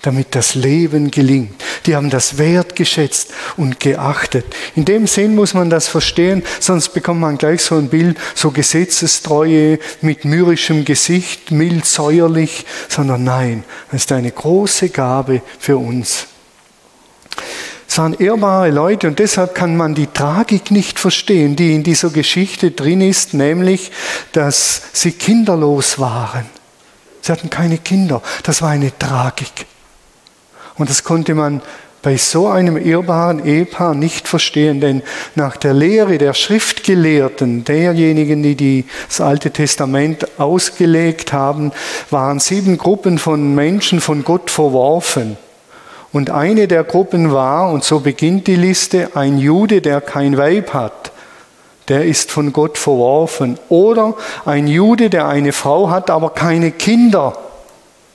damit 0.02 0.34
das 0.34 0.54
Leben 0.54 1.10
gelingt. 1.10 1.54
Die 1.86 1.96
haben 1.96 2.10
das 2.10 2.38
wertgeschätzt 2.38 3.30
und 3.56 3.80
geachtet. 3.80 4.44
In 4.76 4.84
dem 4.84 5.06
Sinn 5.06 5.34
muss 5.34 5.54
man 5.54 5.70
das 5.70 5.88
verstehen, 5.88 6.42
sonst 6.60 6.90
bekommt 6.90 7.20
man 7.20 7.38
gleich 7.38 7.62
so 7.62 7.76
ein 7.76 7.88
Bild, 7.88 8.18
so 8.34 8.50
Gesetzestreue 8.50 9.78
mit 10.00 10.24
mürrischem 10.24 10.84
Gesicht, 10.84 11.50
mild 11.50 11.86
säuerlich, 11.86 12.66
sondern 12.88 13.24
nein, 13.24 13.64
das 13.90 14.02
ist 14.02 14.12
eine 14.12 14.30
große 14.30 14.90
Gabe 14.90 15.42
für 15.58 15.78
uns. 15.78 16.26
Es 17.92 17.98
waren 17.98 18.14
ehrbare 18.14 18.70
Leute 18.70 19.06
und 19.06 19.18
deshalb 19.18 19.54
kann 19.54 19.76
man 19.76 19.94
die 19.94 20.06
Tragik 20.06 20.70
nicht 20.70 20.98
verstehen, 20.98 21.56
die 21.56 21.74
in 21.74 21.82
dieser 21.82 22.08
Geschichte 22.08 22.70
drin 22.70 23.02
ist, 23.02 23.34
nämlich, 23.34 23.92
dass 24.32 24.80
sie 24.94 25.12
kinderlos 25.12 25.98
waren. 25.98 26.46
Sie 27.20 27.30
hatten 27.30 27.50
keine 27.50 27.76
Kinder. 27.76 28.22
Das 28.44 28.62
war 28.62 28.70
eine 28.70 28.96
Tragik. 28.98 29.66
Und 30.78 30.90
das 30.90 31.04
konnte 31.04 31.34
man 31.34 31.62
bei 32.02 32.16
so 32.16 32.48
einem 32.48 32.76
ehrbaren 32.76 33.46
Ehepaar 33.46 33.94
nicht 33.94 34.26
verstehen, 34.26 34.80
denn 34.80 35.02
nach 35.36 35.56
der 35.56 35.72
Lehre 35.72 36.18
der 36.18 36.34
Schriftgelehrten, 36.34 37.64
derjenigen, 37.64 38.42
die 38.42 38.84
das 39.06 39.20
Alte 39.20 39.52
Testament 39.52 40.26
ausgelegt 40.38 41.32
haben, 41.32 41.70
waren 42.10 42.40
sieben 42.40 42.76
Gruppen 42.76 43.18
von 43.18 43.54
Menschen 43.54 44.00
von 44.00 44.24
Gott 44.24 44.50
verworfen. 44.50 45.36
Und 46.12 46.30
eine 46.30 46.66
der 46.66 46.82
Gruppen 46.82 47.32
war, 47.32 47.70
und 47.70 47.84
so 47.84 48.00
beginnt 48.00 48.48
die 48.48 48.56
Liste, 48.56 49.10
ein 49.14 49.38
Jude, 49.38 49.80
der 49.80 50.00
kein 50.00 50.36
Weib 50.36 50.74
hat. 50.74 51.12
Der 51.88 52.04
ist 52.04 52.32
von 52.32 52.52
Gott 52.52 52.78
verworfen. 52.78 53.58
Oder 53.68 54.14
ein 54.44 54.66
Jude, 54.66 55.08
der 55.08 55.28
eine 55.28 55.52
Frau 55.52 55.88
hat, 55.88 56.10
aber 56.10 56.30
keine 56.30 56.72
Kinder 56.72 57.34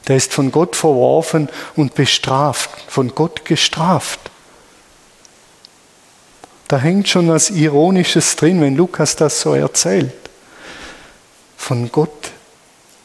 der 0.07 0.15
ist 0.15 0.33
von 0.33 0.51
Gott 0.51 0.75
verworfen 0.75 1.49
und 1.75 1.95
bestraft, 1.95 2.69
von 2.87 3.13
Gott 3.13 3.45
gestraft. 3.45 4.19
Da 6.67 6.77
hängt 6.77 7.07
schon 7.07 7.29
was 7.29 7.49
Ironisches 7.49 8.35
drin, 8.35 8.61
wenn 8.61 8.75
Lukas 8.75 9.15
das 9.15 9.41
so 9.41 9.53
erzählt. 9.53 10.13
Von 11.55 11.91
Gott 11.91 12.31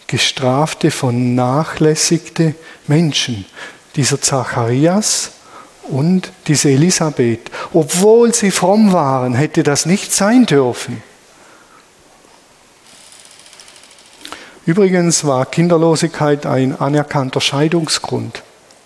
gestrafte, 0.07 0.91
vernachlässigte 0.91 2.55
Menschen. 2.87 3.47
Dieser 3.97 4.21
Zacharias 4.21 5.33
und 5.85 6.33
diese 6.47 6.71
Elisabeth. 6.71 7.51
Obwohl 7.73 8.35
sie 8.35 8.51
fromm 8.51 8.93
waren, 8.93 9.35
hätte 9.35 9.63
das 9.63 9.87
nicht 9.87 10.13
sein 10.13 10.47
dürfen. 10.47 11.03
Übrigens 14.65 15.25
war 15.25 15.47
Kinderlosigkeit 15.47 16.47
ein 16.47 16.79
anerkannter 16.81 17.41
Scheidungsgrund. 17.41 18.43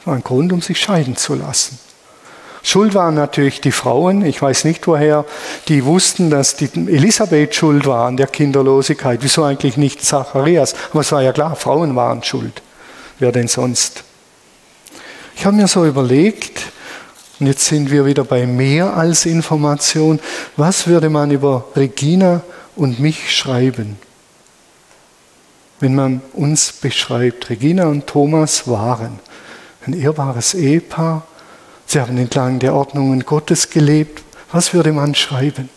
Ein 0.06 0.22
Grund, 0.22 0.52
um 0.52 0.62
sich 0.62 0.78
scheiden 0.78 1.16
zu 1.16 1.34
lassen. 1.34 1.78
Schuld 2.62 2.94
waren 2.94 3.14
natürlich 3.14 3.60
die 3.60 3.72
Frauen. 3.72 4.24
Ich 4.24 4.40
weiß 4.40 4.64
nicht 4.64 4.86
woher. 4.86 5.24
Die 5.68 5.84
wussten, 5.84 6.30
dass 6.30 6.56
die 6.56 6.70
Elisabeth 6.74 7.54
schuld 7.54 7.86
war 7.86 8.06
an 8.06 8.16
der 8.16 8.26
Kinderlosigkeit. 8.26 9.20
Wieso 9.22 9.44
eigentlich 9.44 9.76
nicht 9.76 10.04
Zacharias? 10.04 10.74
Aber 10.90 11.00
es 11.00 11.12
war 11.12 11.22
ja 11.22 11.32
klar, 11.32 11.54
Frauen 11.56 11.94
waren 11.94 12.22
schuld. 12.22 12.62
Wer 13.18 13.30
denn 13.30 13.48
sonst? 13.48 14.04
Ich 15.36 15.44
habe 15.44 15.56
mir 15.56 15.68
so 15.68 15.84
überlegt, 15.84 16.62
und 17.38 17.46
jetzt 17.46 17.66
sind 17.66 17.90
wir 17.90 18.06
wieder 18.06 18.24
bei 18.24 18.46
mehr 18.46 18.96
als 18.96 19.26
Information, 19.26 20.18
was 20.56 20.86
würde 20.86 21.10
man 21.10 21.30
über 21.30 21.66
Regina 21.76 22.40
und 22.74 22.98
mich 22.98 23.36
schreiben? 23.36 23.98
Wenn 25.80 25.94
man 25.94 26.22
uns 26.32 26.72
beschreibt. 26.72 27.50
Regina 27.50 27.86
und 27.86 28.06
Thomas 28.06 28.68
waren 28.68 29.18
ein 29.86 29.92
ehrbares 29.92 30.54
Ehepaar. 30.54 31.26
Sie 31.86 32.00
haben 32.00 32.16
entlang 32.18 32.58
der 32.58 32.74
Ordnungen 32.74 33.24
Gottes 33.24 33.70
gelebt. 33.70 34.22
Was 34.52 34.74
würde 34.74 34.92
man 34.92 35.14
schreiben? 35.14 35.68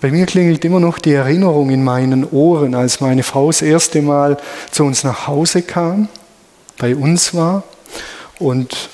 Bei 0.00 0.10
mir 0.10 0.24
klingelt 0.24 0.64
immer 0.64 0.80
noch 0.80 0.98
die 0.98 1.12
Erinnerung 1.12 1.68
in 1.68 1.84
meinen 1.84 2.24
Ohren, 2.24 2.74
als 2.74 3.00
meine 3.00 3.22
Frau 3.22 3.48
das 3.48 3.60
erste 3.60 4.00
Mal 4.00 4.38
zu 4.70 4.84
uns 4.84 5.04
nach 5.04 5.26
Hause 5.26 5.60
kam, 5.60 6.08
bei 6.78 6.96
uns 6.96 7.34
war 7.34 7.64
und 8.38 8.88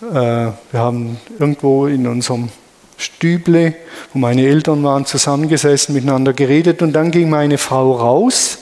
äh, 0.00 0.14
wir 0.14 0.54
haben 0.72 1.18
irgendwo 1.40 1.88
in 1.88 2.06
unserem 2.06 2.50
Stüble, 2.98 3.74
wo 4.12 4.18
meine 4.18 4.46
Eltern 4.46 4.82
waren, 4.84 5.06
zusammengesessen, 5.06 5.94
miteinander 5.94 6.32
geredet 6.34 6.82
und 6.82 6.92
dann 6.92 7.10
ging 7.10 7.30
meine 7.30 7.56
Frau 7.56 7.92
raus, 7.92 8.58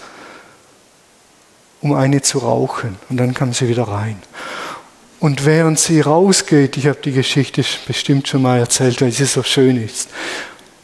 um 1.80 1.92
eine 1.92 2.22
zu 2.22 2.38
rauchen 2.38 2.96
und 3.08 3.16
dann 3.16 3.34
kam 3.34 3.52
sie 3.52 3.68
wieder 3.68 3.88
rein. 3.88 4.18
Und 5.18 5.46
während 5.46 5.78
sie 5.78 6.02
rausgeht, 6.02 6.76
ich 6.76 6.86
habe 6.86 6.98
die 7.02 7.12
Geschichte 7.12 7.64
bestimmt 7.86 8.28
schon 8.28 8.42
mal 8.42 8.58
erzählt, 8.58 9.00
weil 9.00 9.10
sie 9.10 9.24
so 9.24 9.42
schön 9.42 9.82
ist, 9.82 10.10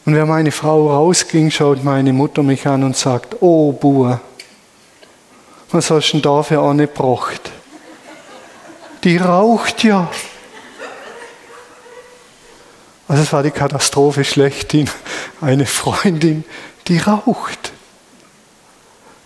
Und 0.05 0.15
wenn 0.15 0.27
meine 0.27 0.51
Frau 0.51 0.89
rausging, 0.91 1.49
schaut 1.49 1.83
meine 1.83 2.11
Mutter 2.11 2.43
mich 2.43 2.67
an 2.67 2.83
und 2.83 2.97
sagt, 2.97 3.41
oh 3.41 3.71
Bua, 3.71 4.19
was 5.71 5.89
hast 5.89 6.09
du 6.09 6.11
denn 6.13 6.21
da 6.23 6.43
für 6.43 6.61
eine 6.61 6.87
gebracht? 6.87 7.51
Die 9.03 9.17
raucht 9.17 9.83
ja. 9.83 10.09
Also 13.13 13.21
es 13.25 13.31
war 13.31 13.43
die 13.43 13.51
Katastrophe 13.51 14.23
schlechthin. 14.23 14.89
Eine 15.39 15.67
Freundin, 15.67 16.45
die 16.87 16.97
raucht. 16.97 17.71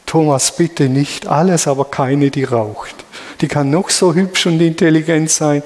Thomas, 0.05 0.53
bitte 0.57 0.89
nicht 0.89 1.25
alles, 1.25 1.69
aber 1.69 1.85
keine, 1.85 2.29
die 2.29 2.43
raucht. 2.43 3.05
Die 3.39 3.47
kann 3.47 3.69
noch 3.69 3.89
so 3.89 4.13
hübsch 4.13 4.45
und 4.47 4.59
intelligent 4.59 5.31
sein, 5.31 5.63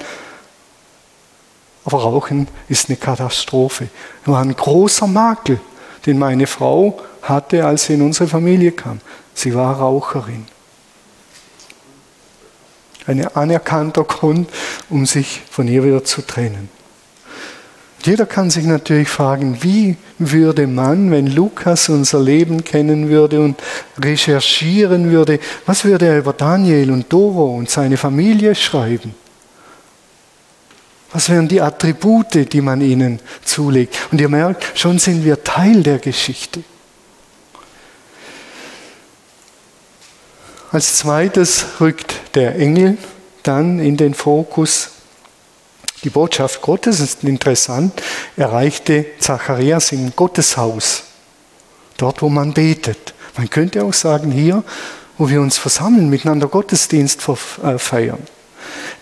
aber 1.84 2.00
Rauchen 2.00 2.46
ist 2.68 2.88
eine 2.88 2.96
Katastrophe. 2.96 3.88
Nur 4.24 4.38
ein 4.38 4.54
großer 4.54 5.08
Makel, 5.08 5.58
den 6.06 6.16
meine 6.20 6.46
Frau 6.46 7.00
hatte, 7.22 7.66
als 7.66 7.86
sie 7.86 7.94
in 7.94 8.02
unsere 8.02 8.28
Familie 8.28 8.70
kam. 8.70 9.00
Sie 9.34 9.52
war 9.52 9.80
Raucherin. 9.80 10.46
Ein 13.04 13.26
anerkannter 13.34 14.04
Grund, 14.04 14.48
um 14.90 15.06
sich 15.06 15.42
von 15.50 15.66
ihr 15.66 15.82
wieder 15.82 16.04
zu 16.04 16.22
trennen. 16.22 16.81
Jeder 18.04 18.26
kann 18.26 18.50
sich 18.50 18.64
natürlich 18.64 19.08
fragen, 19.08 19.62
wie 19.62 19.96
würde 20.18 20.66
man, 20.66 21.10
wenn 21.12 21.28
Lukas 21.28 21.88
unser 21.88 22.20
Leben 22.20 22.64
kennen 22.64 23.08
würde 23.08 23.40
und 23.40 23.62
recherchieren 23.98 25.10
würde, 25.10 25.38
was 25.66 25.84
würde 25.84 26.06
er 26.06 26.18
über 26.18 26.32
Daniel 26.32 26.90
und 26.90 27.12
Doro 27.12 27.54
und 27.54 27.70
seine 27.70 27.96
Familie 27.96 28.54
schreiben? 28.56 29.14
Was 31.12 31.28
wären 31.28 31.46
die 31.46 31.60
Attribute, 31.60 32.52
die 32.52 32.60
man 32.60 32.80
ihnen 32.80 33.20
zulegt? 33.44 33.96
Und 34.10 34.20
ihr 34.20 34.28
merkt, 34.28 34.64
schon 34.78 34.98
sind 34.98 35.24
wir 35.24 35.44
Teil 35.44 35.82
der 35.82 35.98
Geschichte. 35.98 36.64
Als 40.72 40.96
zweites 40.96 41.66
rückt 41.80 42.14
der 42.34 42.56
Engel 42.56 42.96
dann 43.42 43.78
in 43.78 43.98
den 43.98 44.14
Fokus. 44.14 44.90
Die 46.04 46.10
Botschaft 46.10 46.62
Gottes 46.62 46.98
ist 47.00 47.22
interessant, 47.22 48.02
erreichte 48.36 49.06
Zacharias 49.20 49.92
im 49.92 50.12
Gotteshaus, 50.16 51.04
dort 51.96 52.22
wo 52.22 52.28
man 52.28 52.52
betet. 52.52 53.14
Man 53.36 53.48
könnte 53.48 53.84
auch 53.84 53.92
sagen, 53.92 54.32
hier, 54.32 54.64
wo 55.16 55.28
wir 55.28 55.40
uns 55.40 55.58
versammeln, 55.58 56.10
miteinander 56.10 56.48
Gottesdienst 56.48 57.22
äh, 57.28 57.78
feiern. 57.78 58.18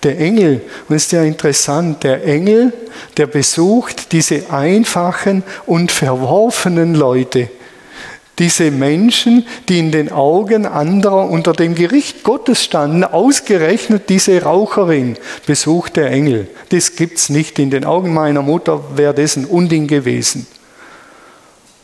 Der 0.03 0.19
Engel, 0.19 0.63
und 0.89 0.97
es 0.97 1.05
ist 1.05 1.13
ja 1.13 1.23
interessant, 1.23 2.03
der 2.05 2.25
Engel, 2.25 2.73
der 3.17 3.27
besucht 3.27 4.13
diese 4.13 4.51
einfachen 4.51 5.43
und 5.67 5.93
verworfenen 5.93 6.95
Leute, 6.95 7.51
diese 8.41 8.71
Menschen, 8.71 9.47
die 9.69 9.79
in 9.79 9.93
den 9.93 10.11
Augen 10.11 10.65
anderer 10.65 11.29
unter 11.29 11.53
dem 11.53 11.75
Gericht 11.75 12.25
Gottes 12.25 12.65
standen, 12.65 13.05
ausgerechnet 13.05 14.09
diese 14.09 14.43
Raucherin, 14.43 15.19
besucht 15.47 15.97
der 15.97 16.11
Engel. 16.11 16.49
Das 16.71 16.97
gibt 16.97 17.19
es 17.19 17.29
nicht. 17.29 17.59
In 17.59 17.71
den 17.71 17.85
Augen 17.85 18.15
meiner 18.15 18.41
Mutter 18.41 18.97
wäre 18.97 19.13
das 19.13 19.37
ein 19.37 19.45
Unding 19.45 19.87
gewesen. 19.87 20.47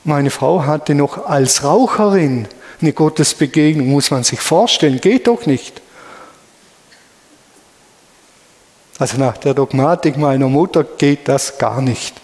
Meine 0.02 0.30
Frau 0.30 0.64
hatte 0.64 0.94
noch 0.94 1.26
als 1.26 1.62
Raucherin 1.62 2.48
eine 2.80 2.92
Gottesbegegnung, 2.94 3.88
muss 3.88 4.10
man 4.10 4.24
sich 4.24 4.40
vorstellen, 4.40 4.98
geht 5.00 5.26
doch 5.26 5.44
nicht. 5.44 5.82
Also 8.98 9.18
nach 9.18 9.36
der 9.36 9.52
Dogmatik 9.52 10.16
meiner 10.16 10.48
Mutter 10.48 10.84
geht 10.84 11.28
das 11.28 11.58
gar 11.58 11.82
nicht. 11.82 12.14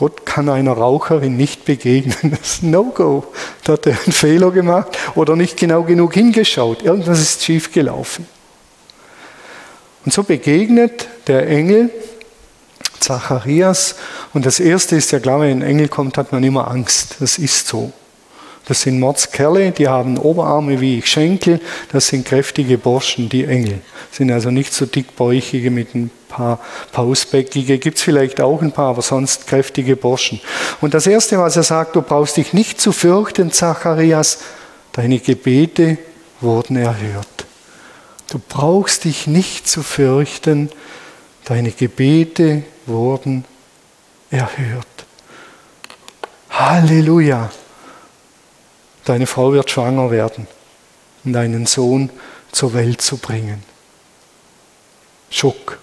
Gott 0.00 0.24
kann 0.24 0.48
einer 0.48 0.72
Raucherin 0.72 1.36
nicht 1.36 1.66
begegnen. 1.66 2.16
Das 2.30 2.54
ist 2.54 2.62
ein 2.62 2.70
No-Go. 2.70 3.22
Da 3.64 3.74
hat 3.74 3.86
er 3.86 3.92
einen 3.92 4.12
Fehler 4.14 4.50
gemacht 4.50 4.96
oder 5.14 5.36
nicht 5.36 5.58
genau 5.58 5.82
genug 5.82 6.14
hingeschaut. 6.14 6.82
Irgendwas 6.82 7.20
ist 7.20 7.44
schief 7.44 7.70
gelaufen. 7.70 8.26
Und 10.06 10.14
so 10.14 10.22
begegnet 10.22 11.06
der 11.26 11.46
Engel 11.46 11.90
Zacharias. 12.98 13.96
Und 14.32 14.46
das 14.46 14.58
Erste 14.58 14.96
ist 14.96 15.10
ja 15.12 15.20
klar, 15.20 15.40
wenn 15.40 15.58
ein 15.58 15.62
Engel 15.62 15.88
kommt, 15.88 16.16
hat 16.16 16.32
man 16.32 16.42
immer 16.44 16.70
Angst. 16.70 17.16
Das 17.20 17.36
ist 17.36 17.66
so. 17.66 17.92
Das 18.64 18.80
sind 18.80 19.00
Mordskerle, 19.00 19.72
die 19.72 19.88
haben 19.88 20.16
Oberarme 20.16 20.80
wie 20.80 21.02
Schenkel. 21.02 21.60
Das 21.92 22.06
sind 22.06 22.24
kräftige 22.24 22.78
Burschen, 22.78 23.28
die 23.28 23.44
Engel. 23.44 23.82
Sind 24.12 24.30
also 24.30 24.50
nicht 24.50 24.72
so 24.72 24.86
dickbäuchige 24.86 25.70
mit 25.70 25.94
ein 25.94 26.10
paar 26.28 26.58
Pausbäckige. 26.92 27.78
Gibt 27.78 27.98
es 27.98 28.02
vielleicht 28.02 28.40
auch 28.40 28.60
ein 28.60 28.72
paar, 28.72 28.90
aber 28.90 29.02
sonst 29.02 29.46
kräftige 29.46 29.96
Burschen. 29.96 30.40
Und 30.80 30.94
das 30.94 31.06
Erste, 31.06 31.38
was 31.38 31.56
er 31.56 31.62
sagt, 31.62 31.96
du 31.96 32.02
brauchst 32.02 32.36
dich 32.36 32.52
nicht 32.52 32.80
zu 32.80 32.92
fürchten, 32.92 33.52
Zacharias, 33.52 34.38
deine 34.92 35.18
Gebete 35.18 35.98
wurden 36.40 36.76
erhört. 36.76 37.46
Du 38.30 38.40
brauchst 38.48 39.04
dich 39.04 39.26
nicht 39.26 39.68
zu 39.68 39.82
fürchten, 39.82 40.70
deine 41.44 41.70
Gebete 41.70 42.62
wurden 42.86 43.44
erhört. 44.30 44.86
Halleluja 46.50 47.50
deine 49.10 49.26
Frau 49.26 49.52
wird 49.52 49.70
schwanger 49.70 50.10
werden 50.10 50.46
und 51.24 51.36
einen 51.36 51.66
Sohn 51.66 52.10
zur 52.52 52.74
Welt 52.74 53.02
zu 53.02 53.16
bringen. 53.16 53.62
Schock. 55.30 55.78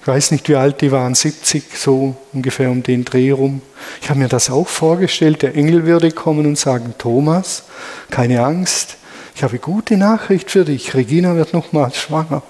Ich 0.00 0.06
weiß 0.06 0.30
nicht, 0.30 0.48
wie 0.48 0.56
alt 0.56 0.80
die 0.80 0.92
waren, 0.92 1.14
70, 1.14 1.76
so 1.76 2.16
ungefähr 2.32 2.70
um 2.70 2.82
den 2.82 3.04
Dreh 3.04 3.32
rum. 3.32 3.60
Ich 4.00 4.08
habe 4.08 4.18
mir 4.18 4.28
das 4.28 4.48
auch 4.48 4.66
vorgestellt, 4.66 5.42
der 5.42 5.54
Engel 5.54 5.84
würde 5.84 6.10
kommen 6.10 6.46
und 6.46 6.58
sagen, 6.58 6.94
Thomas, 6.96 7.64
keine 8.10 8.42
Angst, 8.42 8.96
ich 9.34 9.42
habe 9.42 9.58
gute 9.58 9.98
Nachricht 9.98 10.50
für 10.50 10.64
dich, 10.64 10.94
Regina 10.94 11.36
wird 11.36 11.52
nochmal 11.52 11.92
schwanger. 11.92 12.42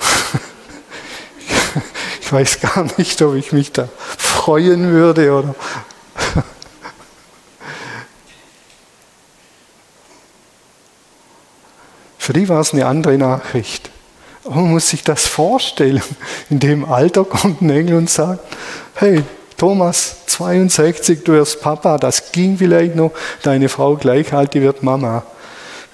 ich 2.20 2.32
weiß 2.32 2.60
gar 2.60 2.86
nicht, 2.98 3.22
ob 3.22 3.36
ich 3.36 3.52
mich 3.52 3.72
da 3.72 3.88
freuen 4.18 4.92
würde 4.92 5.32
oder 5.32 5.54
Für 12.18 12.32
die 12.32 12.48
war 12.48 12.60
es 12.60 12.72
eine 12.72 12.86
andere 12.86 13.18
Nachricht. 13.18 13.91
Man 14.48 14.70
muss 14.70 14.88
sich 14.88 15.02
das 15.02 15.26
vorstellen. 15.26 16.02
In 16.50 16.58
dem 16.58 16.84
Alter 16.84 17.24
kommt 17.24 17.62
ein 17.62 17.70
Engel 17.70 17.96
und 17.96 18.10
sagt, 18.10 18.40
hey, 18.94 19.22
Thomas, 19.56 20.26
62, 20.26 21.22
du 21.22 21.32
wirst 21.34 21.60
Papa, 21.60 21.98
das 21.98 22.32
ging 22.32 22.58
vielleicht 22.58 22.96
noch, 22.96 23.12
deine 23.42 23.68
Frau 23.68 23.96
gleich 23.96 24.32
alt, 24.32 24.54
die 24.54 24.62
wird 24.62 24.82
Mama. 24.82 25.22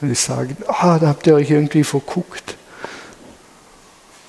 Und 0.01 0.13
ich 0.13 0.21
sage, 0.21 0.57
ah, 0.67 0.99
da 0.99 1.09
habt 1.09 1.27
ihr 1.27 1.35
euch 1.35 1.51
irgendwie 1.51 1.85
verguckt. 1.85 2.57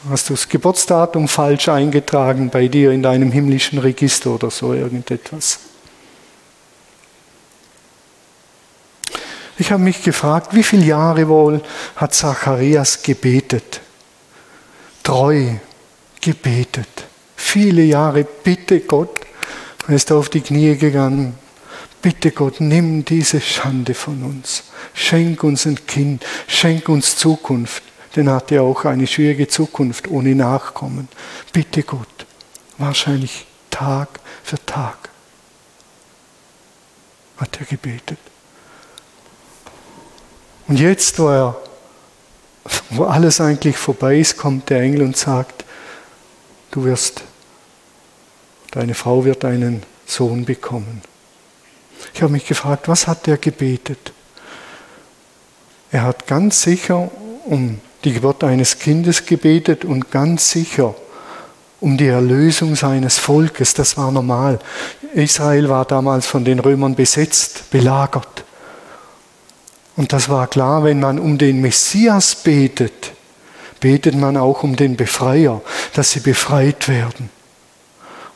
Hast 0.10 0.30
du 0.30 0.34
das 0.34 0.48
Geburtsdatum 0.48 1.28
falsch 1.28 1.70
eingetragen 1.70 2.50
bei 2.50 2.68
dir 2.68 2.92
in 2.92 3.04
deinem 3.04 3.32
himmlischen 3.32 3.80
Register 3.80 4.32
oder 4.32 4.50
so 4.50 4.74
irgendetwas? 4.74 5.60
Ich 9.58 9.72
habe 9.72 9.84
mich 9.84 10.04
gefragt, 10.04 10.56
wie 10.56 10.64
viele 10.64 10.86
Jahre 10.86 11.28
wohl 11.28 11.62
hat 11.98 12.14
Zacharias 12.14 13.04
gebetet? 13.04 13.82
Treu 15.04 15.56
gebetet. 16.22 17.06
Viele 17.36 17.84
Jahre, 17.84 18.24
bitte 18.24 18.82
Gott. 18.82 19.22
Er 19.88 19.96
ist 19.96 20.12
auf 20.12 20.30
die 20.30 20.42
Knie 20.42 20.76
gegangen. 20.76 21.36
Bitte 22.02 22.32
Gott, 22.32 22.62
nimm 22.62 23.04
diese 23.04 23.42
Schande 23.42 23.94
von 23.94 24.24
uns. 24.24 24.64
Schenk 24.94 25.44
uns 25.44 25.66
ein 25.66 25.86
Kind. 25.86 26.26
Schenk 26.48 26.88
uns 26.90 27.18
Zukunft. 27.18 27.84
Denn 28.16 28.28
er 28.28 28.36
hatte 28.36 28.62
auch 28.62 28.86
eine 28.86 29.08
schwierige 29.08 29.48
Zukunft 29.48 30.08
ohne 30.08 30.36
Nachkommen. 30.36 31.08
Bitte 31.52 31.84
Gott. 31.84 32.26
Wahrscheinlich 32.78 33.46
Tag 33.70 34.20
für 34.44 34.64
Tag 34.66 35.10
hat 37.38 37.60
er 37.60 37.66
gebetet. 37.66 38.20
Und 40.68 40.80
jetzt, 40.80 41.18
wo, 41.20 41.30
er, 41.30 41.62
wo 42.92 43.06
alles 43.06 43.40
eigentlich 43.42 43.78
vorbei 43.78 44.20
ist, 44.20 44.38
kommt 44.38 44.70
der 44.70 44.82
Engel 44.82 45.04
und 45.04 45.18
sagt, 45.18 45.66
du 46.72 46.84
wirst, 46.84 47.24
deine 48.72 48.94
Frau 48.94 49.26
wird 49.26 49.46
einen 49.46 49.84
Sohn 50.06 50.46
bekommen. 50.46 51.02
Ich 52.14 52.22
habe 52.22 52.32
mich 52.32 52.46
gefragt, 52.46 52.88
was 52.88 53.08
hat 53.08 53.28
er 53.28 53.38
gebetet? 53.38 54.14
Er 55.92 56.04
hat 56.04 56.28
ganz 56.28 56.62
sicher 56.62 57.10
um 57.46 57.80
die 58.04 58.14
Geburt 58.14 58.44
eines 58.44 58.80
Kindes 58.80 59.26
gebetet 59.26 59.86
und 59.86 60.12
ganz 60.12 60.52
sicher 60.52 60.96
um 61.80 61.98
die 61.98 62.08
Erlösung 62.08 62.76
seines 62.76 63.18
Volkes. 63.18 63.74
Das 63.74 63.98
war 63.98 64.12
normal. 64.12 64.60
Israel 65.14 65.70
war 65.70 65.86
damals 65.86 66.28
von 66.28 66.46
den 66.46 66.60
Römern 66.60 66.96
besetzt, 66.96 67.70
belagert. 67.72 68.44
Und 70.00 70.14
das 70.14 70.30
war 70.30 70.48
klar, 70.48 70.86
wenn 70.86 71.02
man 71.02 71.20
um 71.20 71.38
den 71.38 71.60
Messias 71.60 72.34
betet, 72.34 73.12
betet 73.82 74.16
man 74.16 74.38
auch 74.38 74.64
um 74.64 74.78
den 74.78 74.96
Befreier, 74.96 75.62
dass 75.94 76.12
sie 76.12 76.22
befreit 76.22 76.88
werden. 76.88 77.30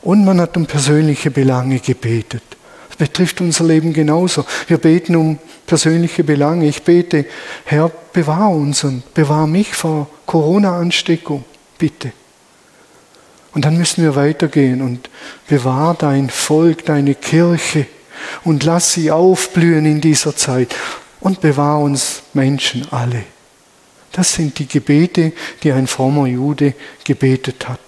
Und 0.02 0.26
man 0.26 0.42
hat 0.42 0.58
um 0.58 0.66
persönliche 0.66 1.30
Belange 1.30 1.78
gebetet. 1.78 2.42
Das 2.88 2.98
betrifft 2.98 3.40
unser 3.40 3.64
Leben 3.64 3.94
genauso. 3.94 4.44
Wir 4.66 4.76
beten 4.76 5.16
um 5.16 5.38
persönliche 5.66 6.22
Belange. 6.22 6.68
Ich 6.68 6.82
bete, 6.82 7.24
Herr, 7.64 7.90
bewahr 8.12 8.50
uns 8.50 8.84
und 8.84 9.14
bewahr 9.14 9.46
mich 9.46 9.72
vor 9.72 10.10
Corona-Ansteckung, 10.26 11.46
bitte. 11.78 12.12
Und 13.54 13.64
dann 13.64 13.78
müssen 13.78 14.04
wir 14.04 14.16
weitergehen 14.16 14.82
und 14.82 15.08
bewahr 15.48 15.94
dein 15.94 16.28
Volk, 16.28 16.84
deine 16.84 17.14
Kirche 17.14 17.86
und 18.44 18.64
lass 18.64 18.92
sie 18.92 19.10
aufblühen 19.10 19.86
in 19.86 20.02
dieser 20.02 20.36
Zeit 20.36 20.76
und 21.24 21.40
bewahr 21.40 21.80
uns 21.80 22.22
Menschen 22.34 22.86
alle. 22.92 23.24
Das 24.12 24.34
sind 24.34 24.58
die 24.58 24.68
Gebete, 24.68 25.32
die 25.62 25.72
ein 25.72 25.88
frommer 25.88 26.26
Jude 26.26 26.74
gebetet 27.02 27.66
hat. 27.68 27.80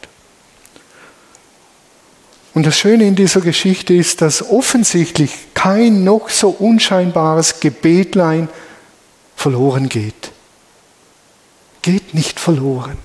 Und 2.54 2.64
das 2.64 2.78
Schöne 2.78 3.06
in 3.06 3.14
dieser 3.14 3.42
Geschichte 3.42 3.92
ist, 3.92 4.22
dass 4.22 4.42
offensichtlich 4.42 5.30
kein 5.52 6.02
noch 6.02 6.30
so 6.30 6.48
unscheinbares 6.48 7.60
Gebetlein 7.60 8.48
verloren 9.36 9.90
geht. 9.90 10.32
Geht 11.82 12.14
nicht 12.14 12.40
verloren. 12.40 12.96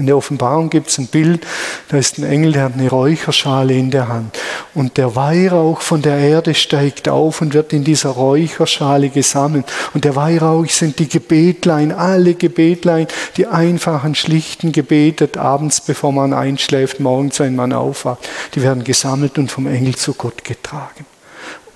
In 0.00 0.06
der 0.06 0.16
Offenbarung 0.16 0.70
gibt 0.70 0.88
es 0.88 0.96
ein 0.96 1.08
Bild, 1.08 1.46
da 1.88 1.98
ist 1.98 2.16
ein 2.16 2.24
Engel, 2.24 2.52
der 2.52 2.62
hat 2.64 2.72
eine 2.72 2.88
Räucherschale 2.88 3.74
in 3.74 3.90
der 3.90 4.08
Hand. 4.08 4.38
Und 4.74 4.96
der 4.96 5.14
Weihrauch 5.14 5.82
von 5.82 6.00
der 6.00 6.16
Erde 6.16 6.54
steigt 6.54 7.10
auf 7.10 7.42
und 7.42 7.52
wird 7.52 7.74
in 7.74 7.84
dieser 7.84 8.08
Räucherschale 8.08 9.10
gesammelt. 9.10 9.66
Und 9.92 10.06
der 10.06 10.16
Weihrauch 10.16 10.66
sind 10.70 10.98
die 11.00 11.06
Gebetlein, 11.06 11.92
alle 11.92 12.32
Gebetlein, 12.32 13.08
die 13.36 13.46
einfachen, 13.46 14.14
schlichten 14.14 14.72
gebetet, 14.72 15.36
abends 15.36 15.82
bevor 15.82 16.12
man 16.12 16.32
einschläft, 16.32 16.98
morgens, 16.98 17.38
wenn 17.38 17.54
man 17.54 17.74
aufwacht. 17.74 18.26
Die 18.54 18.62
werden 18.62 18.84
gesammelt 18.84 19.36
und 19.36 19.52
vom 19.52 19.66
Engel 19.66 19.96
zu 19.96 20.14
Gott 20.14 20.44
getragen. 20.44 21.04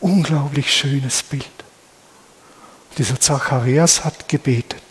Unglaublich 0.00 0.72
schönes 0.72 1.22
Bild. 1.22 1.44
Dieser 2.96 3.20
Zacharias 3.20 4.02
hat 4.02 4.30
gebetet. 4.30 4.83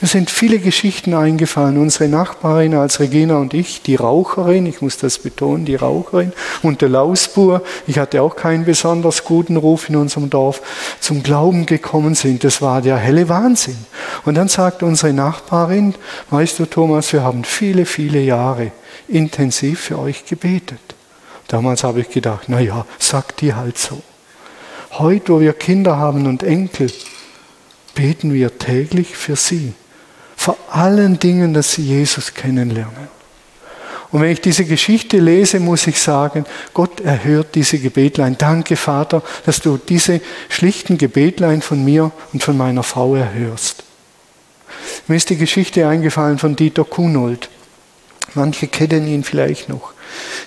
Mir 0.00 0.08
sind 0.08 0.30
viele 0.30 0.58
Geschichten 0.58 1.14
eingefallen. 1.14 1.78
Unsere 1.78 2.08
Nachbarin 2.08 2.74
als 2.74 3.00
Regina 3.00 3.36
und 3.36 3.54
ich, 3.54 3.82
die 3.82 3.96
Raucherin, 3.96 4.66
ich 4.66 4.82
muss 4.82 4.98
das 4.98 5.18
betonen, 5.18 5.64
die 5.64 5.76
Raucherin 5.76 6.32
und 6.62 6.82
der 6.82 6.88
Lausbur, 6.88 7.62
ich 7.86 7.98
hatte 7.98 8.22
auch 8.22 8.36
keinen 8.36 8.64
besonders 8.64 9.24
guten 9.24 9.56
Ruf 9.56 9.88
in 9.88 9.96
unserem 9.96 10.28
Dorf, 10.28 10.60
zum 11.00 11.22
Glauben 11.22 11.66
gekommen 11.66 12.14
sind. 12.14 12.44
Das 12.44 12.60
war 12.60 12.82
der 12.82 12.96
helle 12.96 13.28
Wahnsinn. 13.28 13.78
Und 14.24 14.34
dann 14.34 14.48
sagt 14.48 14.82
unsere 14.82 15.12
Nachbarin, 15.12 15.94
weißt 16.30 16.58
du 16.58 16.66
Thomas, 16.66 17.12
wir 17.12 17.22
haben 17.22 17.44
viele, 17.44 17.86
viele 17.86 18.20
Jahre 18.20 18.72
intensiv 19.08 19.80
für 19.80 19.98
euch 19.98 20.24
gebetet. 20.26 20.80
Damals 21.48 21.84
habe 21.84 22.00
ich 22.00 22.10
gedacht, 22.10 22.44
na 22.48 22.60
ja, 22.60 22.84
sagt 22.98 23.40
die 23.40 23.54
halt 23.54 23.78
so. 23.78 24.02
Heute, 24.92 25.32
wo 25.32 25.40
wir 25.40 25.52
Kinder 25.52 25.96
haben 25.96 26.26
und 26.26 26.42
Enkel, 26.42 26.90
beten 27.96 28.32
wir 28.32 28.56
täglich 28.56 29.16
für 29.16 29.34
sie. 29.34 29.72
Vor 30.36 30.56
allen 30.70 31.18
Dingen, 31.18 31.52
dass 31.52 31.72
sie 31.72 31.82
Jesus 31.82 32.32
kennenlernen. 32.34 33.16
Und 34.12 34.20
wenn 34.20 34.30
ich 34.30 34.40
diese 34.40 34.64
Geschichte 34.64 35.18
lese, 35.18 35.58
muss 35.58 35.86
ich 35.88 36.00
sagen, 36.00 36.44
Gott 36.72 37.00
erhört 37.00 37.56
diese 37.56 37.78
Gebetlein. 37.78 38.38
Danke, 38.38 38.76
Vater, 38.76 39.22
dass 39.44 39.60
du 39.60 39.78
diese 39.78 40.20
schlichten 40.48 40.96
Gebetlein 40.96 41.60
von 41.60 41.84
mir 41.84 42.12
und 42.32 42.44
von 42.44 42.56
meiner 42.56 42.84
Frau 42.84 43.16
erhörst. 43.16 43.82
Mir 45.08 45.16
ist 45.16 45.30
die 45.30 45.36
Geschichte 45.36 45.88
eingefallen 45.88 46.38
von 46.38 46.54
Dieter 46.54 46.84
Kunold. 46.84 47.48
Manche 48.34 48.68
kennen 48.68 49.08
ihn 49.08 49.24
vielleicht 49.24 49.68
noch. 49.68 49.92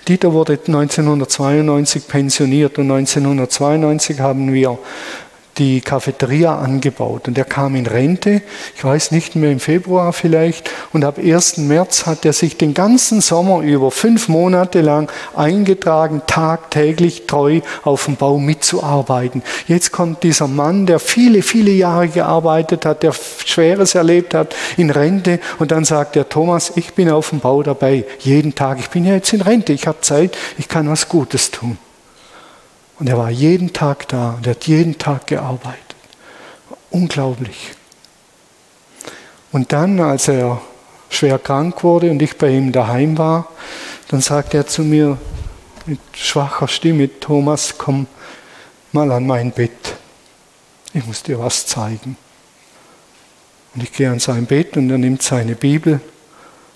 Dieter 0.07 0.31
wurde 0.31 0.53
1992 0.53 2.07
pensioniert 2.07 2.77
und 2.77 2.91
1992 2.91 4.19
haben 4.19 4.53
wir 4.53 4.79
die 5.59 5.81
Cafeteria 5.81 6.57
angebaut 6.57 7.27
und 7.27 7.37
er 7.37 7.43
kam 7.43 7.75
in 7.75 7.85
Rente, 7.85 8.41
ich 8.75 8.83
weiß 8.83 9.11
nicht 9.11 9.35
mehr 9.35 9.51
im 9.51 9.59
Februar 9.59 10.13
vielleicht, 10.13 10.71
und 10.93 11.03
ab 11.03 11.19
1. 11.19 11.57
März 11.57 12.05
hat 12.05 12.25
er 12.25 12.33
sich 12.33 12.57
den 12.57 12.73
ganzen 12.73 13.21
Sommer 13.21 13.59
über 13.61 13.91
fünf 13.91 14.29
Monate 14.29 14.81
lang 14.81 15.11
eingetragen, 15.35 16.21
tagtäglich 16.25 17.27
treu 17.27 17.59
auf 17.83 18.05
dem 18.05 18.15
Bau 18.15 18.39
mitzuarbeiten. 18.39 19.43
Jetzt 19.67 19.91
kommt 19.91 20.23
dieser 20.23 20.47
Mann, 20.47 20.85
der 20.85 20.99
viele, 20.99 21.41
viele 21.41 21.71
Jahre 21.71 22.07
gearbeitet 22.07 22.85
hat, 22.85 23.03
der 23.03 23.13
Schweres 23.13 23.95
erlebt 23.95 24.33
hat, 24.33 24.55
in 24.77 24.89
Rente 24.89 25.39
und 25.59 25.71
dann 25.71 25.83
sagt 25.83 26.15
er, 26.15 26.29
Thomas, 26.29 26.71
ich 26.75 26.93
bin 26.93 27.09
auf 27.09 27.29
dem 27.29 27.41
Bau 27.41 27.61
dabei, 27.61 28.05
jeden 28.19 28.55
Tag, 28.55 28.79
ich 28.79 28.89
bin 28.89 29.05
ja 29.05 29.15
jetzt 29.15 29.33
in 29.33 29.41
Rente, 29.41 29.73
ich 29.73 29.87
habe 29.87 29.99
Zeit, 30.01 30.37
ich 30.57 30.69
kann 30.69 30.89
was 30.89 31.09
Gutes 31.09 31.51
tun. 31.51 31.77
Und 32.99 33.07
er 33.07 33.17
war 33.17 33.29
jeden 33.29 33.71
Tag 33.71 34.07
da 34.09 34.31
und 34.31 34.45
er 34.45 34.51
hat 34.51 34.67
jeden 34.67 34.97
Tag 34.97 35.27
gearbeitet. 35.27 35.95
Unglaublich. 36.91 37.71
Und 39.51 39.71
dann, 39.71 39.99
als 39.99 40.27
er 40.27 40.61
schwer 41.09 41.39
krank 41.39 41.83
wurde 41.83 42.11
und 42.11 42.21
ich 42.21 42.37
bei 42.37 42.49
ihm 42.49 42.71
daheim 42.71 43.17
war, 43.17 43.47
dann 44.09 44.21
sagte 44.21 44.57
er 44.57 44.67
zu 44.67 44.83
mir 44.83 45.17
mit 45.85 45.99
schwacher 46.13 46.67
Stimme, 46.67 47.09
Thomas, 47.19 47.75
komm 47.77 48.07
mal 48.91 49.11
an 49.11 49.25
mein 49.25 49.51
Bett. 49.51 49.95
Ich 50.93 51.05
muss 51.05 51.23
dir 51.23 51.39
was 51.39 51.65
zeigen. 51.65 52.17
Und 53.73 53.83
ich 53.83 53.93
gehe 53.93 54.09
an 54.09 54.19
sein 54.19 54.45
Bett 54.45 54.75
und 54.77 54.89
er 54.89 54.97
nimmt 54.97 55.21
seine 55.21 55.55
Bibel, 55.55 56.01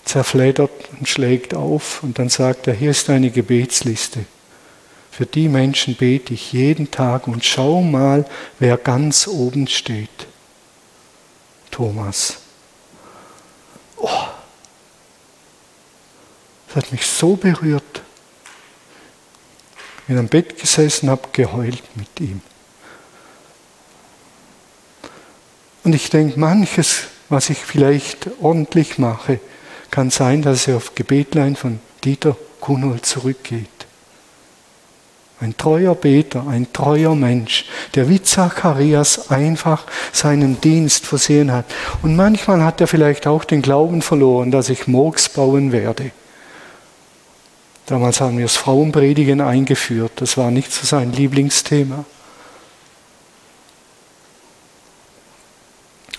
zerfleddert 0.04 0.70
und 0.98 1.08
schlägt 1.08 1.54
auf 1.54 2.02
und 2.02 2.18
dann 2.18 2.28
sagt 2.28 2.66
er, 2.66 2.74
hier 2.74 2.90
ist 2.90 3.10
eine 3.10 3.30
Gebetsliste. 3.30 4.24
Für 5.16 5.26
die 5.26 5.48
Menschen 5.48 5.94
bete 5.94 6.34
ich 6.34 6.52
jeden 6.52 6.90
Tag 6.90 7.28
und 7.28 7.44
schau 7.44 7.82
mal, 7.82 8.28
wer 8.58 8.76
ganz 8.76 9.28
oben 9.28 9.68
steht. 9.68 10.26
Thomas. 11.70 12.38
Oh, 13.96 14.26
das 16.66 16.76
hat 16.76 16.90
mich 16.90 17.06
so 17.06 17.36
berührt. 17.36 18.02
Ich 20.00 20.04
bin 20.08 20.18
am 20.18 20.26
Bett 20.26 20.60
gesessen, 20.60 21.08
habe 21.08 21.28
geheult 21.30 21.84
mit 21.94 22.18
ihm. 22.18 22.40
Und 25.84 25.94
ich 25.94 26.10
denke, 26.10 26.40
manches, 26.40 27.04
was 27.28 27.50
ich 27.50 27.58
vielleicht 27.58 28.30
ordentlich 28.40 28.98
mache, 28.98 29.38
kann 29.92 30.10
sein, 30.10 30.42
dass 30.42 30.66
er 30.66 30.76
auf 30.76 30.96
Gebetlein 30.96 31.54
von 31.54 31.78
Dieter 32.02 32.36
Kunold 32.60 33.06
zurückgeht. 33.06 33.73
Ein 35.40 35.56
treuer 35.56 35.94
Beter, 35.94 36.46
ein 36.46 36.72
treuer 36.72 37.14
Mensch, 37.14 37.66
der 37.94 38.08
wie 38.08 38.22
Zacharias 38.22 39.30
einfach 39.30 39.84
seinen 40.12 40.60
Dienst 40.60 41.06
versehen 41.06 41.52
hat. 41.52 41.66
Und 42.02 42.16
manchmal 42.16 42.62
hat 42.62 42.80
er 42.80 42.86
vielleicht 42.86 43.26
auch 43.26 43.44
den 43.44 43.60
Glauben 43.60 44.00
verloren, 44.00 44.50
dass 44.50 44.68
ich 44.68 44.86
Murks 44.86 45.28
bauen 45.28 45.72
werde. 45.72 46.12
Damals 47.86 48.20
haben 48.20 48.38
wir 48.38 48.46
das 48.46 48.56
Frauenpredigen 48.56 49.40
eingeführt. 49.40 50.12
Das 50.16 50.36
war 50.36 50.50
nicht 50.50 50.72
so 50.72 50.86
sein 50.86 51.12
Lieblingsthema. 51.12 52.04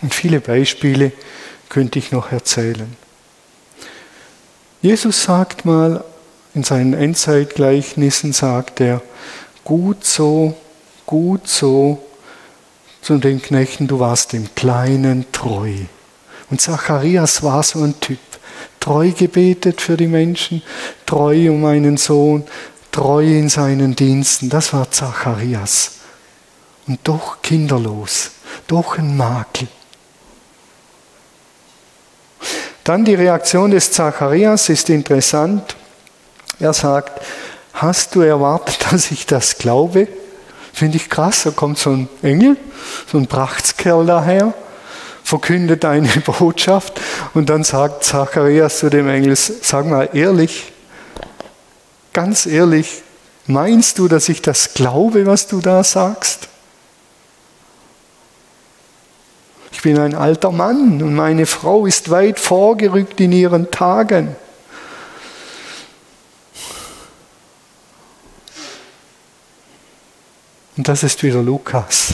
Und 0.02 0.14
viele 0.14 0.40
Beispiele 0.42 1.12
könnte 1.70 1.98
ich 1.98 2.12
noch 2.12 2.32
erzählen. 2.32 2.96
Jesus 4.82 5.24
sagt 5.24 5.66
mal 5.66 6.04
in 6.56 6.64
seinen 6.64 6.94
Endzeitgleichnissen 6.94 8.34
sagt 8.34 8.80
er, 8.80 9.02
gut 9.64 10.06
so, 10.06 10.56
gut 11.06 11.48
so 11.48 12.02
zu 13.02 13.18
den 13.18 13.42
Knechten, 13.42 13.88
du 13.88 14.00
warst 14.00 14.34
dem 14.34 14.56
Kleinen 14.56 15.26
treu. 15.32 15.74
Und 16.50 16.62
Zacharias 16.62 17.44
war 17.44 17.62
so 17.62 17.84
ein 17.84 18.00
Typ. 18.00 18.20
Treu 18.80 19.12
gebetet 19.12 19.82
für 19.82 19.98
die 19.98 20.08
Menschen, 20.08 20.62
treu 21.06 21.52
um 21.52 21.66
einen 21.66 21.98
Sohn, 21.98 22.44
treu 22.92 23.24
in 23.24 23.50
seinen 23.50 23.96
Diensten. 23.96 24.50
Das 24.50 24.74
war 24.74 24.90
Zacharias. 24.90 25.92
Und 26.88 27.00
doch 27.04 27.42
kinderlos, 27.42 28.32
doch 28.68 28.98
ein 28.98 29.18
Makel. 29.18 29.68
Dann 32.84 33.04
die 33.04 33.16
Reaktion 33.16 33.72
des 33.72 33.92
Zacharias 33.92 34.70
ist 34.70 34.90
interessant. 34.90 35.76
Er 36.60 36.74
sagt, 36.74 37.22
hast 37.74 38.16
du 38.16 38.22
erwartet, 38.22 38.78
dass 38.92 39.12
ich 39.12 39.26
das 39.26 39.58
glaube? 39.58 40.08
Finde 40.74 40.98
ich 40.98 41.10
krass, 41.10 41.44
da 41.44 41.52
kommt 41.52 41.78
so 41.78 41.92
ein 41.92 42.10
Engel, 42.22 42.58
so 43.10 43.18
ein 43.18 43.28
Prachtskerl 43.28 44.06
daher, 44.06 44.54
verkündet 45.24 45.86
eine 45.86 46.08
Botschaft 46.26 47.00
und 47.34 47.50
dann 47.50 47.64
sagt 47.64 48.04
Zacharias 48.04 48.80
zu 48.80 48.90
dem 48.90 49.08
Engel, 49.08 49.36
sag 49.36 49.86
mal 49.86 50.10
ehrlich, 50.14 50.74
ganz 52.14 52.46
ehrlich, 52.46 53.04
meinst 53.48 54.00
du, 54.00 54.08
dass 54.08 54.30
ich 54.30 54.42
das 54.42 54.74
glaube, 54.74 55.26
was 55.26 55.48
du 55.48 55.62
da 55.62 55.84
sagst? 55.84 56.50
Ich 59.72 59.82
bin 59.82 60.00
ein 60.00 60.16
alter 60.16 60.52
Mann 60.52 61.02
und 61.02 61.16
meine 61.16 61.46
Frau 61.46 61.86
ist 61.86 62.10
weit 62.10 62.40
vorgerückt 62.40 63.20
in 63.20 63.32
ihren 63.32 63.72
Tagen. 63.72 64.36
Und 70.78 70.88
das 70.88 71.04
ist 71.04 71.24
wieder 71.24 71.42
Lukas. 71.42 72.14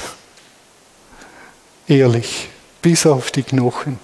Ehrlich, 1.88 2.50
bis 2.82 3.06
auf 3.06 3.32
die 3.32 3.44
Knochen. 3.44 4.00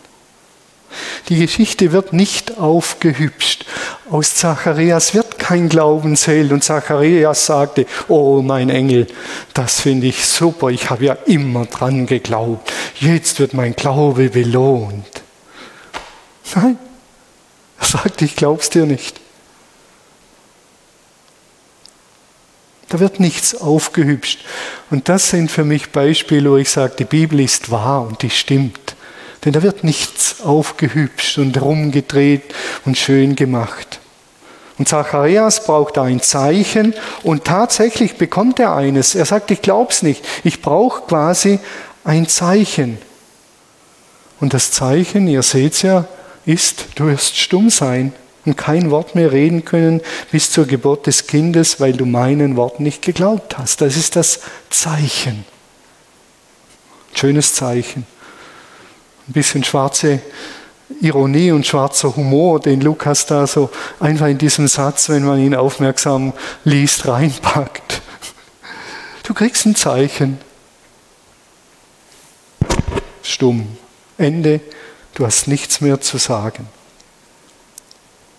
Die 1.30 1.38
Geschichte 1.38 1.92
wird 1.92 2.14
nicht 2.14 2.58
aufgehübscht. 2.58 3.66
Aus 4.10 4.36
Zacharias 4.36 5.14
wird 5.14 5.38
kein 5.38 5.68
Glaubensheld. 5.68 6.52
Und 6.52 6.64
Zacharias 6.64 7.46
sagte, 7.46 7.86
oh 8.08 8.42
mein 8.42 8.70
Engel, 8.70 9.08
das 9.54 9.82
finde 9.82 10.08
ich 10.08 10.26
super, 10.26 10.70
ich 10.70 10.90
habe 10.90 11.06
ja 11.06 11.14
immer 11.26 11.66
dran 11.66 12.06
geglaubt. 12.06 12.72
Jetzt 13.00 13.40
wird 13.40 13.54
mein 13.54 13.76
Glaube 13.76 14.30
belohnt. 14.30 15.22
Nein, 16.56 16.78
er 17.80 17.86
sagte, 17.86 18.26
ich 18.26 18.36
glaub's 18.36 18.70
dir 18.70 18.86
nicht. 18.86 19.20
Da 22.90 23.00
wird 23.00 23.20
nichts 23.20 23.60
aufgehübscht. 23.60 24.46
Und 24.90 25.10
das 25.10 25.30
sind 25.30 25.52
für 25.52 25.66
mich 25.66 25.92
Beispiele, 25.92 26.52
wo 26.52 26.58
ich 26.58 26.70
sage, 26.70 26.96
die 27.00 27.06
Bibel 27.06 27.40
ist 27.40 27.70
wahr 27.70 28.08
und 28.08 28.22
die 28.22 28.30
stimmt. 28.30 28.96
Denn 29.44 29.54
da 29.54 29.62
wird 29.62 29.84
nichts 29.84 30.42
aufgehübscht 30.42 31.38
und 31.38 31.62
rumgedreht 31.62 32.54
und 32.86 32.98
schön 32.98 33.36
gemacht. 33.36 34.00
Und 34.78 34.88
Zacharias 34.88 35.66
braucht 35.66 35.98
ein 35.98 36.22
Zeichen 36.22 36.94
und 37.24 37.46
tatsächlich 37.46 38.18
bekommt 38.18 38.60
er 38.60 38.76
eines. 38.76 39.16
Er 39.16 39.26
sagt, 39.26 39.52
ich 39.52 39.62
glaub's 39.62 40.04
nicht. 40.04 40.24
Ich 40.44 40.62
brauche 40.62 41.02
quasi 41.08 41.60
ein 42.04 42.28
Zeichen. 42.28 43.00
Und 44.40 44.54
das 44.54 44.72
Zeichen, 44.72 45.28
ihr 45.28 45.42
seht's 45.42 45.82
ja, 45.82 46.06
ist, 46.46 46.86
du 46.96 47.08
wirst 47.08 47.38
stumm 47.38 47.70
sein 47.70 48.14
und 48.48 48.56
kein 48.56 48.90
Wort 48.90 49.14
mehr 49.14 49.32
reden 49.32 49.64
können 49.66 50.02
bis 50.32 50.52
zur 50.52 50.66
Geburt 50.66 51.06
des 51.06 51.28
Kindes, 51.28 51.80
weil 51.80 51.94
du 51.94 52.06
meinen 52.06 52.56
Worten 52.56 52.84
nicht 52.84 53.04
geglaubt 53.04 53.58
hast. 53.58 53.82
Das 53.82 53.96
ist 53.96 54.16
das 54.16 54.40
Zeichen. 54.70 55.46
Schönes 57.14 57.54
Zeichen 57.54 58.06
ein 59.28 59.34
bisschen 59.34 59.64
schwarze 59.64 60.22
Ironie 61.02 61.52
und 61.52 61.68
schwarzer 61.68 62.16
Humor, 62.16 62.62
den 62.62 62.80
Lukas 62.80 63.26
da 63.26 63.46
so 63.46 63.70
einfach 64.00 64.28
in 64.28 64.38
diesem 64.38 64.68
Satz, 64.68 65.10
wenn 65.10 65.26
man 65.26 65.40
ihn 65.40 65.54
aufmerksam 65.54 66.34
liest, 66.64 67.08
reinpackt. 67.08 68.02
Du 69.24 69.34
kriegst 69.34 69.66
ein 69.66 69.76
Zeichen. 69.76 70.40
Stumm. 73.22 73.78
Ende. 74.18 74.62
Du 75.14 75.26
hast 75.26 75.48
nichts 75.48 75.82
mehr 75.82 76.00
zu 76.00 76.18
sagen. 76.18 76.68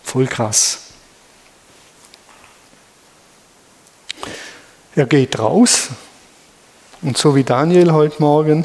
Voll 0.09 0.27
krass. 0.27 0.79
Er 4.97 5.05
geht 5.05 5.39
raus 5.39 5.91
und 7.03 7.19
so 7.19 7.37
wie 7.37 7.45
Daniel 7.45 7.93
heute 7.93 8.23
Morgen 8.23 8.65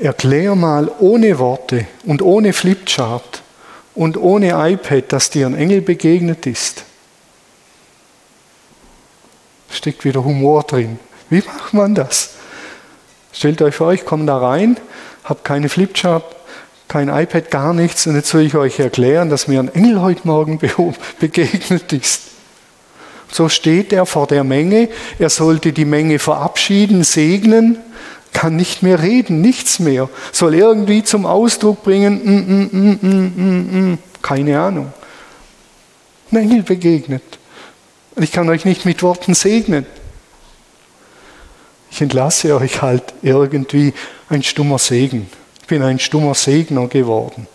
Erklär 0.00 0.54
mal 0.54 0.90
ohne 1.00 1.38
Worte 1.38 1.86
und 2.04 2.22
ohne 2.22 2.54
Flipchart 2.54 3.42
und 3.94 4.16
ohne 4.16 4.52
iPad, 4.70 5.12
dass 5.12 5.28
dir 5.28 5.46
ein 5.46 5.54
Engel 5.54 5.82
begegnet 5.82 6.46
ist. 6.46 6.84
Steckt 9.70 10.06
wieder 10.06 10.24
Humor 10.24 10.62
drin. 10.62 10.98
Wie 11.28 11.42
macht 11.42 11.74
man 11.74 11.94
das? 11.94 12.36
Stellt 13.34 13.60
euch 13.60 13.74
vor, 13.74 13.92
ich 13.92 14.06
komme 14.06 14.24
da 14.24 14.38
rein, 14.38 14.78
habe 15.24 15.40
keine 15.44 15.68
Flipchart, 15.68 16.24
kein 16.88 17.08
iPad, 17.08 17.50
gar 17.50 17.74
nichts 17.74 18.06
und 18.06 18.14
jetzt 18.14 18.28
soll 18.28 18.42
ich 18.42 18.54
euch 18.54 18.78
erklären, 18.78 19.30
dass 19.30 19.48
mir 19.48 19.60
ein 19.60 19.74
Engel 19.74 20.00
heute 20.00 20.26
Morgen 20.26 20.58
begegnet 21.20 21.92
ist. 21.92 22.22
So 23.30 23.48
steht 23.48 23.92
er 23.92 24.06
vor 24.06 24.26
der 24.26 24.44
Menge, 24.44 24.88
er 25.18 25.30
sollte 25.30 25.72
die 25.72 25.84
Menge 25.84 26.18
verabschieden, 26.18 27.02
segnen 27.02 27.78
kann 28.34 28.56
nicht 28.56 28.82
mehr 28.82 29.00
reden, 29.00 29.40
nichts 29.40 29.78
mehr. 29.78 30.10
Soll 30.32 30.54
irgendwie 30.54 31.02
zum 31.02 31.24
Ausdruck 31.24 31.82
bringen, 31.82 32.20
mm, 32.22 33.06
mm, 33.06 33.90
mm, 33.92 33.98
keine 34.20 34.60
Ahnung. 34.60 34.92
Ein 36.30 36.36
Engel 36.36 36.62
begegnet. 36.62 37.22
Und 38.14 38.22
ich 38.22 38.32
kann 38.32 38.48
euch 38.50 38.64
nicht 38.66 38.84
mit 38.84 39.02
Worten 39.02 39.34
segnen. 39.34 39.86
Ich 41.90 42.02
entlasse 42.02 42.56
euch 42.56 42.82
halt 42.82 43.14
irgendwie 43.22 43.94
ein 44.28 44.42
stummer 44.42 44.78
Segen. 44.78 45.30
Ich 45.64 45.68
bin 45.68 45.82
ein 45.82 45.98
stummer 45.98 46.34
Segner 46.34 46.88
geworden. 46.88 47.46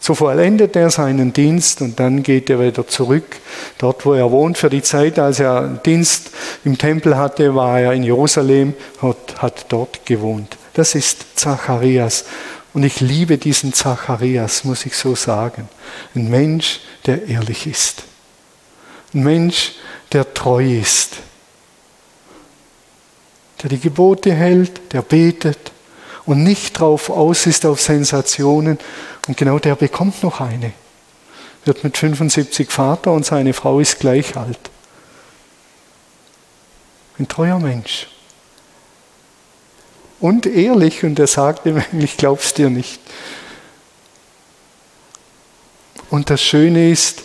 So 0.00 0.16
vollendet 0.16 0.74
er 0.74 0.90
seinen 0.90 1.32
Dienst 1.32 1.80
und 1.80 2.00
dann 2.00 2.24
geht 2.24 2.50
er 2.50 2.58
wieder 2.58 2.88
zurück, 2.88 3.36
dort 3.78 4.04
wo 4.04 4.14
er 4.14 4.32
wohnt. 4.32 4.58
Für 4.58 4.68
die 4.68 4.82
Zeit, 4.82 5.16
als 5.20 5.38
er 5.38 5.80
Dienst 5.86 6.32
im 6.64 6.76
Tempel 6.76 7.16
hatte, 7.16 7.54
war 7.54 7.78
er 7.78 7.92
in 7.92 8.02
Jerusalem 8.02 8.74
und 9.00 9.16
hat 9.38 9.66
dort 9.68 10.04
gewohnt. 10.06 10.58
Das 10.74 10.96
ist 10.96 11.38
Zacharias. 11.38 12.24
Und 12.74 12.82
ich 12.82 12.98
liebe 12.98 13.38
diesen 13.38 13.72
Zacharias, 13.72 14.64
muss 14.64 14.84
ich 14.84 14.96
so 14.96 15.14
sagen. 15.14 15.68
Ein 16.16 16.30
Mensch, 16.30 16.80
der 17.06 17.28
ehrlich 17.28 17.68
ist. 17.68 18.02
Ein 19.14 19.22
Mensch, 19.22 19.76
der 20.10 20.34
treu 20.34 20.80
ist. 20.80 21.12
Der 23.62 23.70
die 23.70 23.78
Gebote 23.78 24.32
hält, 24.34 24.92
der 24.92 25.02
betet 25.02 25.70
und 26.26 26.42
nicht 26.42 26.78
drauf 26.78 27.10
aus 27.10 27.46
ist 27.46 27.66
auf 27.66 27.80
Sensationen, 27.80 28.78
und 29.28 29.36
genau 29.36 29.58
der 29.58 29.76
bekommt 29.76 30.22
noch 30.22 30.40
eine. 30.40 30.72
Wird 31.64 31.84
mit 31.84 31.96
75 31.96 32.70
Vater 32.70 33.12
und 33.12 33.24
seine 33.24 33.52
Frau 33.52 33.78
ist 33.78 34.00
gleich 34.00 34.36
alt. 34.36 34.58
Ein 37.18 37.28
treuer 37.28 37.58
Mensch. 37.58 38.08
Und 40.18 40.46
ehrlich, 40.46 41.04
und 41.04 41.18
er 41.18 41.26
sagt 41.26 41.66
ihm 41.66 41.76
eigentlich, 41.92 42.16
glaubst 42.16 42.58
dir 42.58 42.70
nicht. 42.70 43.00
Und 46.10 46.30
das 46.30 46.42
Schöne 46.42 46.90
ist, 46.90 47.22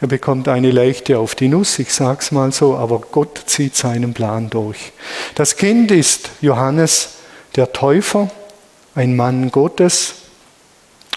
er 0.00 0.08
bekommt 0.08 0.46
eine 0.48 0.70
leichte 0.70 1.18
auf 1.18 1.34
die 1.34 1.48
Nuss, 1.48 1.78
ich 1.78 1.92
sag's 1.92 2.30
mal 2.30 2.52
so, 2.52 2.76
aber 2.76 3.00
Gott 3.00 3.42
zieht 3.46 3.74
seinen 3.74 4.12
Plan 4.12 4.50
durch. 4.50 4.92
Das 5.34 5.56
Kind 5.56 5.90
ist 5.90 6.30
Johannes 6.40 7.10
der 7.56 7.72
Täufer, 7.72 8.30
ein 8.94 9.16
Mann 9.16 9.50
Gottes, 9.50 10.14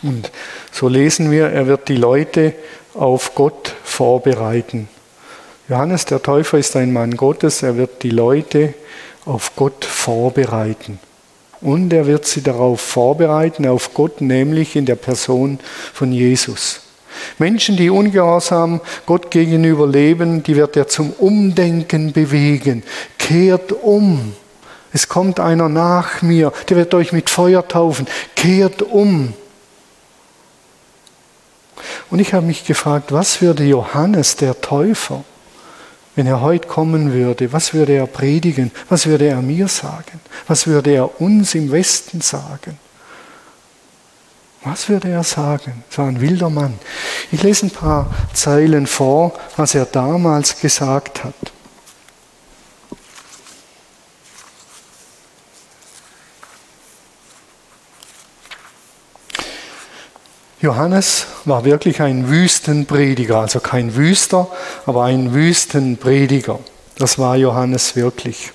und 0.01 0.31
so 0.71 0.87
lesen 0.87 1.29
wir, 1.29 1.47
er 1.47 1.67
wird 1.67 1.89
die 1.89 1.97
Leute 1.97 2.53
auf 2.93 3.35
Gott 3.35 3.75
vorbereiten. 3.83 4.87
Johannes 5.67 6.05
der 6.05 6.21
Täufer 6.21 6.57
ist 6.57 6.75
ein 6.75 6.93
Mann 6.93 7.15
Gottes, 7.15 7.63
er 7.63 7.77
wird 7.77 8.03
die 8.03 8.09
Leute 8.09 8.73
auf 9.25 9.55
Gott 9.55 9.85
vorbereiten. 9.85 10.99
Und 11.61 11.91
er 11.91 12.07
wird 12.07 12.25
sie 12.25 12.41
darauf 12.41 12.79
vorbereiten, 12.79 13.67
auf 13.67 13.93
Gott, 13.93 14.21
nämlich 14.21 14.75
in 14.75 14.85
der 14.85 14.95
Person 14.95 15.59
von 15.93 16.13
Jesus. 16.13 16.81
Menschen, 17.37 17.75
die 17.75 17.89
ungehorsam 17.89 18.79
Gott 19.05 19.29
gegenüber 19.29 19.85
leben, 19.85 20.41
die 20.41 20.55
wird 20.55 20.77
er 20.77 20.87
zum 20.87 21.11
Umdenken 21.11 22.13
bewegen. 22.13 22.83
Kehrt 23.17 23.73
um. 23.73 24.33
Es 24.91 25.07
kommt 25.07 25.39
einer 25.39 25.69
nach 25.69 26.21
mir, 26.21 26.51
der 26.67 26.77
wird 26.77 26.93
euch 26.93 27.11
mit 27.11 27.29
Feuer 27.29 27.67
taufen. 27.67 28.07
Kehrt 28.35 28.81
um. 28.81 29.33
Und 32.09 32.19
ich 32.19 32.33
habe 32.33 32.45
mich 32.45 32.65
gefragt, 32.65 33.11
was 33.11 33.41
würde 33.41 33.63
Johannes 33.63 34.35
der 34.35 34.59
Täufer, 34.59 35.23
wenn 36.15 36.27
er 36.27 36.41
heute 36.41 36.67
kommen 36.67 37.13
würde, 37.13 37.53
was 37.53 37.73
würde 37.73 37.93
er 37.93 38.07
predigen? 38.07 38.71
Was 38.89 39.05
würde 39.05 39.27
er 39.27 39.41
mir 39.41 39.67
sagen? 39.67 40.19
Was 40.47 40.67
würde 40.67 40.91
er 40.91 41.21
uns 41.21 41.55
im 41.55 41.71
Westen 41.71 42.21
sagen? 42.21 42.77
Was 44.63 44.89
würde 44.89 45.09
er 45.09 45.23
sagen? 45.23 45.83
So 45.89 46.01
ein 46.01 46.19
wilder 46.19 46.49
Mann. 46.49 46.77
Ich 47.31 47.43
lese 47.43 47.67
ein 47.67 47.71
paar 47.71 48.13
Zeilen 48.33 48.87
vor, 48.87 49.33
was 49.55 49.75
er 49.75 49.85
damals 49.85 50.59
gesagt 50.59 51.23
hat. 51.23 51.35
Johannes 60.61 61.27
war 61.45 61.63
wirklich 61.63 62.01
ein 62.01 62.27
Wüstenprediger, 62.27 63.39
also 63.39 63.61
kein 63.61 63.95
Wüster, 63.95 64.47
aber 64.85 65.05
ein 65.05 65.33
Wüstenprediger. 65.33 66.59
Das 66.97 67.17
war 67.17 67.37
Johannes 67.37 67.95
wirklich. 67.95 68.51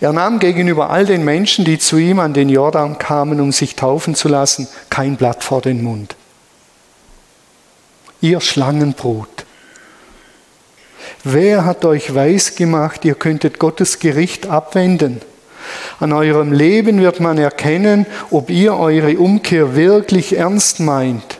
Er 0.00 0.12
nahm 0.12 0.38
gegenüber 0.38 0.90
all 0.90 1.06
den 1.06 1.24
Menschen, 1.24 1.64
die 1.64 1.78
zu 1.78 1.96
ihm 1.96 2.18
an 2.18 2.34
den 2.34 2.50
Jordan 2.50 2.98
kamen, 2.98 3.40
um 3.40 3.52
sich 3.52 3.76
taufen 3.76 4.14
zu 4.14 4.28
lassen, 4.28 4.68
kein 4.90 5.16
Blatt 5.16 5.42
vor 5.42 5.62
den 5.62 5.82
Mund. 5.82 6.14
Ihr 8.20 8.42
Schlangenbrot. 8.42 9.46
Wer 11.24 11.64
hat 11.64 11.86
euch 11.86 12.14
weisgemacht, 12.14 13.06
ihr 13.06 13.14
könntet 13.14 13.58
Gottes 13.58 13.98
Gericht 13.98 14.46
abwenden? 14.46 15.22
An 16.00 16.12
eurem 16.12 16.52
Leben 16.52 17.00
wird 17.00 17.20
man 17.20 17.38
erkennen, 17.38 18.06
ob 18.30 18.50
ihr 18.50 18.76
eure 18.76 19.18
Umkehr 19.18 19.76
wirklich 19.76 20.36
ernst 20.36 20.80
meint. 20.80 21.38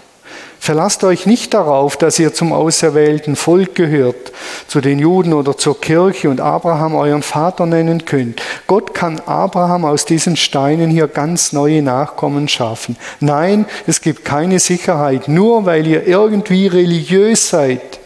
Verlasst 0.66 1.04
euch 1.04 1.26
nicht 1.26 1.54
darauf, 1.54 1.96
dass 1.96 2.18
ihr 2.18 2.34
zum 2.34 2.52
auserwählten 2.52 3.36
Volk 3.36 3.76
gehört, 3.76 4.32
zu 4.66 4.80
den 4.80 4.98
Juden 4.98 5.32
oder 5.32 5.56
zur 5.56 5.80
Kirche 5.80 6.28
und 6.28 6.40
Abraham 6.40 6.96
euren 6.96 7.22
Vater 7.22 7.66
nennen 7.66 8.04
könnt. 8.04 8.42
Gott 8.66 8.92
kann 8.92 9.20
Abraham 9.26 9.84
aus 9.84 10.06
diesen 10.06 10.34
Steinen 10.34 10.90
hier 10.90 11.06
ganz 11.06 11.52
neue 11.52 11.82
Nachkommen 11.82 12.48
schaffen. 12.48 12.96
Nein, 13.20 13.66
es 13.86 14.00
gibt 14.00 14.24
keine 14.24 14.58
Sicherheit, 14.58 15.28
nur 15.28 15.66
weil 15.66 15.86
ihr 15.86 16.04
irgendwie 16.04 16.66
religiös 16.66 17.48
seid. 17.48 18.00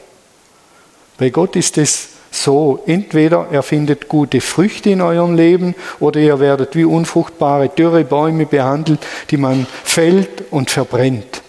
Bei 1.16 1.30
Gott 1.30 1.56
ist 1.56 1.78
es 1.78 2.09
so, 2.30 2.82
entweder 2.86 3.48
er 3.50 3.62
findet 3.62 4.08
gute 4.08 4.40
Früchte 4.40 4.90
in 4.90 5.00
eurem 5.00 5.34
Leben 5.34 5.74
oder 5.98 6.20
ihr 6.20 6.38
werdet 6.38 6.76
wie 6.76 6.84
unfruchtbare, 6.84 7.68
dürre 7.68 8.04
Bäume 8.04 8.46
behandelt, 8.46 9.00
die 9.30 9.36
man 9.36 9.66
fällt 9.84 10.44
und 10.50 10.70
verbrennt. 10.70 11.42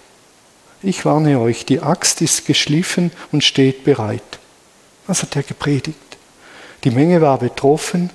Ich 0.81 1.05
warne 1.05 1.39
euch, 1.39 1.65
die 1.65 1.81
Axt 1.81 2.21
ist 2.21 2.47
geschliffen 2.47 3.11
und 3.31 3.43
steht 3.43 3.83
bereit. 3.83 4.23
Was 5.05 5.21
hat 5.21 5.35
er 5.35 5.43
gepredigt? 5.43 5.97
Die 6.83 6.91
Menge 6.91 7.21
war 7.21 7.37
betroffen 7.37 8.09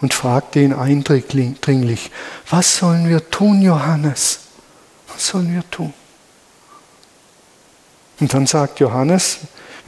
und 0.00 0.12
fragte 0.12 0.60
ihn 0.60 0.72
eindringlich, 0.72 2.10
was 2.50 2.78
sollen 2.78 3.08
wir 3.08 3.30
tun, 3.30 3.62
Johannes? 3.62 4.40
Was 5.06 5.28
sollen 5.28 5.54
wir 5.54 5.68
tun? 5.70 5.92
Und 8.18 8.34
dann 8.34 8.46
sagt 8.46 8.80
Johannes, 8.80 9.38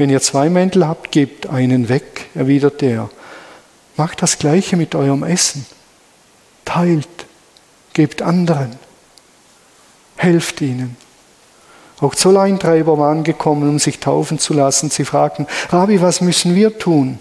wenn 0.00 0.08
ihr 0.08 0.22
zwei 0.22 0.48
Mäntel 0.48 0.88
habt, 0.88 1.12
gebt 1.12 1.50
einen 1.50 1.90
weg, 1.90 2.30
erwidert 2.34 2.82
er. 2.82 3.10
Macht 3.98 4.22
das 4.22 4.38
gleiche 4.38 4.78
mit 4.78 4.94
eurem 4.94 5.22
Essen. 5.24 5.66
Teilt, 6.64 7.06
gebt 7.92 8.22
anderen, 8.22 8.70
helft 10.16 10.62
ihnen. 10.62 10.96
Auch 12.00 12.14
Zolleintreiber 12.14 12.96
waren 12.96 13.24
gekommen, 13.24 13.68
um 13.68 13.78
sich 13.78 13.98
taufen 13.98 14.38
zu 14.38 14.54
lassen. 14.54 14.88
Sie 14.88 15.04
fragten, 15.04 15.46
Rabbi, 15.68 16.00
was 16.00 16.22
müssen 16.22 16.54
wir 16.54 16.78
tun? 16.78 17.18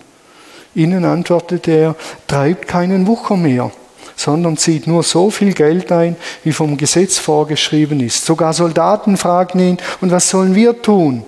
Ihnen 0.73 1.03
antwortete 1.03 1.71
er, 1.71 1.95
treibt 2.27 2.69
keinen 2.69 3.07
Wucher 3.07 3.35
mehr, 3.35 3.71
sondern 4.15 4.55
zieht 4.55 4.87
nur 4.87 5.03
so 5.03 5.31
viel 5.31 5.51
Geld 5.51 5.91
ein, 5.91 6.15
wie 6.45 6.53
vom 6.53 6.77
Gesetz 6.77 7.17
vorgeschrieben 7.17 7.99
ist. 7.99 8.25
Sogar 8.25 8.53
Soldaten 8.53 9.17
fragten 9.17 9.59
ihn, 9.59 9.77
und 9.99 10.11
was 10.11 10.29
sollen 10.29 10.55
wir 10.55 10.81
tun? 10.81 11.25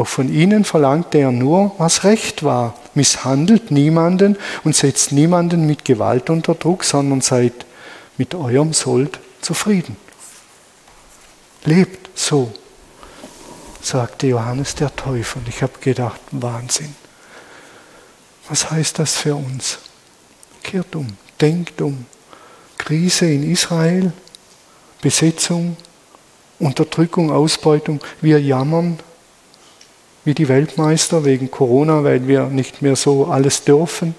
Auch 0.00 0.06
von 0.06 0.32
ihnen 0.32 0.64
verlangte 0.64 1.18
er 1.18 1.30
nur, 1.30 1.72
was 1.76 2.04
recht 2.04 2.42
war. 2.42 2.74
Misshandelt 2.94 3.70
niemanden 3.70 4.38
und 4.64 4.74
setzt 4.74 5.12
niemanden 5.12 5.66
mit 5.66 5.84
Gewalt 5.84 6.30
unter 6.30 6.54
Druck, 6.54 6.84
sondern 6.84 7.20
seid 7.20 7.66
mit 8.16 8.34
eurem 8.34 8.72
Sold 8.72 9.20
zufrieden. 9.42 9.98
Lebt 11.66 12.08
so, 12.18 12.50
sagte 13.82 14.28
Johannes 14.28 14.74
der 14.74 14.96
Täufer. 14.96 15.38
Und 15.38 15.48
ich 15.48 15.62
habe 15.62 15.78
gedacht, 15.82 16.20
Wahnsinn. 16.30 16.94
Was 18.48 18.70
heißt 18.70 19.00
das 19.00 19.16
für 19.16 19.34
uns? 19.34 19.80
Kehrt 20.62 20.96
um, 20.96 21.08
denkt 21.42 21.82
um. 21.82 22.06
Krise 22.78 23.26
in 23.26 23.52
Israel, 23.52 24.14
Besetzung, 25.02 25.76
Unterdrückung, 26.58 27.30
Ausbeutung. 27.30 28.00
Wir 28.22 28.40
jammern, 28.40 28.98
wie 30.24 30.34
die 30.34 30.48
Weltmeister 30.48 31.24
wegen 31.24 31.50
Corona, 31.50 32.04
weil 32.04 32.26
wir 32.28 32.44
nicht 32.46 32.82
mehr 32.82 32.96
so 32.96 33.26
alles 33.26 33.64
dürfen. 33.64 34.14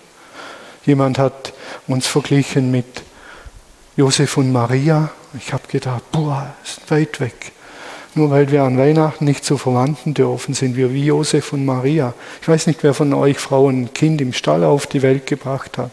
Jemand 0.85 1.19
hat 1.19 1.53
uns 1.87 2.07
verglichen 2.07 2.71
mit 2.71 3.03
Josef 3.95 4.37
und 4.37 4.51
Maria. 4.51 5.11
Ich 5.37 5.53
habe 5.53 5.67
gedacht, 5.67 6.03
boah, 6.11 6.53
ist 6.63 6.89
weit 6.89 7.19
weg. 7.19 7.51
Nur 8.13 8.29
weil 8.29 8.51
wir 8.51 8.63
an 8.63 8.77
Weihnachten 8.77 9.23
nicht 9.25 9.45
zu 9.45 9.57
Verwandten 9.57 10.13
dürfen, 10.13 10.53
sind 10.53 10.75
wir 10.75 10.93
wie 10.93 11.05
Josef 11.05 11.53
und 11.53 11.65
Maria. 11.65 12.13
Ich 12.41 12.47
weiß 12.47 12.67
nicht, 12.67 12.83
wer 12.83 12.93
von 12.93 13.13
euch 13.13 13.37
Frauen 13.37 13.83
ein 13.83 13.93
Kind 13.93 14.19
im 14.19 14.33
Stall 14.33 14.63
auf 14.63 14.87
die 14.87 15.01
Welt 15.01 15.27
gebracht 15.27 15.77
hat. 15.77 15.91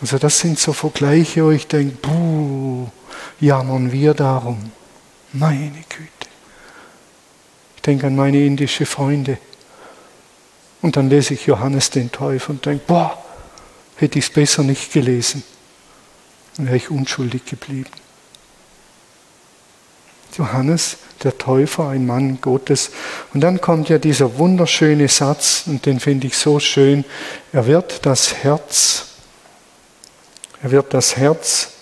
Also 0.00 0.18
das 0.18 0.38
sind 0.40 0.58
so 0.58 0.72
Vergleiche, 0.72 1.44
wo 1.44 1.50
ich 1.50 1.68
denke, 1.68 1.96
buh, 2.02 2.88
jammern 3.38 3.92
wir 3.92 4.14
darum. 4.14 4.72
Meine 5.32 5.84
Güte. 5.88 6.29
Denke 7.86 8.06
an 8.06 8.16
meine 8.16 8.44
indische 8.44 8.86
Freunde. 8.86 9.38
Und 10.82 10.96
dann 10.96 11.10
lese 11.10 11.34
ich 11.34 11.46
Johannes 11.46 11.90
den 11.90 12.10
Täufer 12.10 12.50
und 12.50 12.64
denke, 12.64 12.84
boah, 12.86 13.22
hätte 13.96 14.18
ich 14.18 14.26
es 14.26 14.30
besser 14.30 14.62
nicht 14.62 14.92
gelesen, 14.92 15.42
dann 16.56 16.66
wäre 16.66 16.76
ich 16.76 16.90
unschuldig 16.90 17.44
geblieben. 17.44 17.90
Johannes, 20.36 20.98
der 21.22 21.36
Täufer, 21.36 21.88
ein 21.88 22.06
Mann 22.06 22.40
Gottes. 22.40 22.90
Und 23.34 23.40
dann 23.40 23.60
kommt 23.60 23.88
ja 23.88 23.98
dieser 23.98 24.38
wunderschöne 24.38 25.08
Satz, 25.08 25.64
und 25.66 25.84
den 25.84 26.00
finde 26.00 26.28
ich 26.28 26.36
so 26.36 26.60
schön. 26.60 27.04
Er 27.52 27.66
wird 27.66 28.06
das 28.06 28.34
Herz, 28.34 29.06
er 30.62 30.70
wird 30.70 30.94
das 30.94 31.16
Herz, 31.16 31.72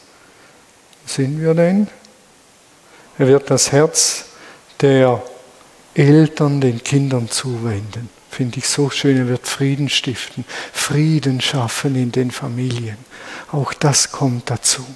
sind 1.07 1.41
wir 1.41 1.55
denn? 1.55 1.89
Er 3.19 3.29
wird 3.29 3.51
das 3.51 3.71
Herz 3.73 4.25
der 4.81 5.23
Eltern 5.99 6.61
den 6.61 6.83
Kindern 6.83 7.29
zuwenden. 7.29 8.09
Finde 8.31 8.59
ich 8.59 8.69
so 8.69 8.89
schön, 8.89 9.17
er 9.17 9.29
wird 9.29 9.49
Frieden 9.49 9.89
stiften, 9.89 10.45
Frieden 10.73 11.41
schaffen 11.41 11.97
in 11.97 12.13
den 12.13 12.31
Familien. 12.31 12.99
Auch 13.51 13.73
das 13.75 14.13
kommt 14.13 14.51
dazu. 14.51 14.87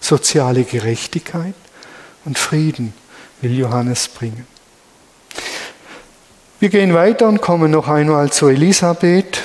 Soziale 0.00 0.64
Gerechtigkeit 0.64 1.54
und 2.24 2.38
Frieden 2.38 2.94
will 3.40 3.58
Johannes 3.58 4.08
bringen. 4.08 4.46
Wir 6.60 6.68
gehen 6.68 6.94
weiter 6.94 7.26
und 7.26 7.40
kommen 7.40 7.70
noch 7.70 7.88
einmal 7.88 8.30
zu 8.30 8.48
Elisabeth. 8.48 9.42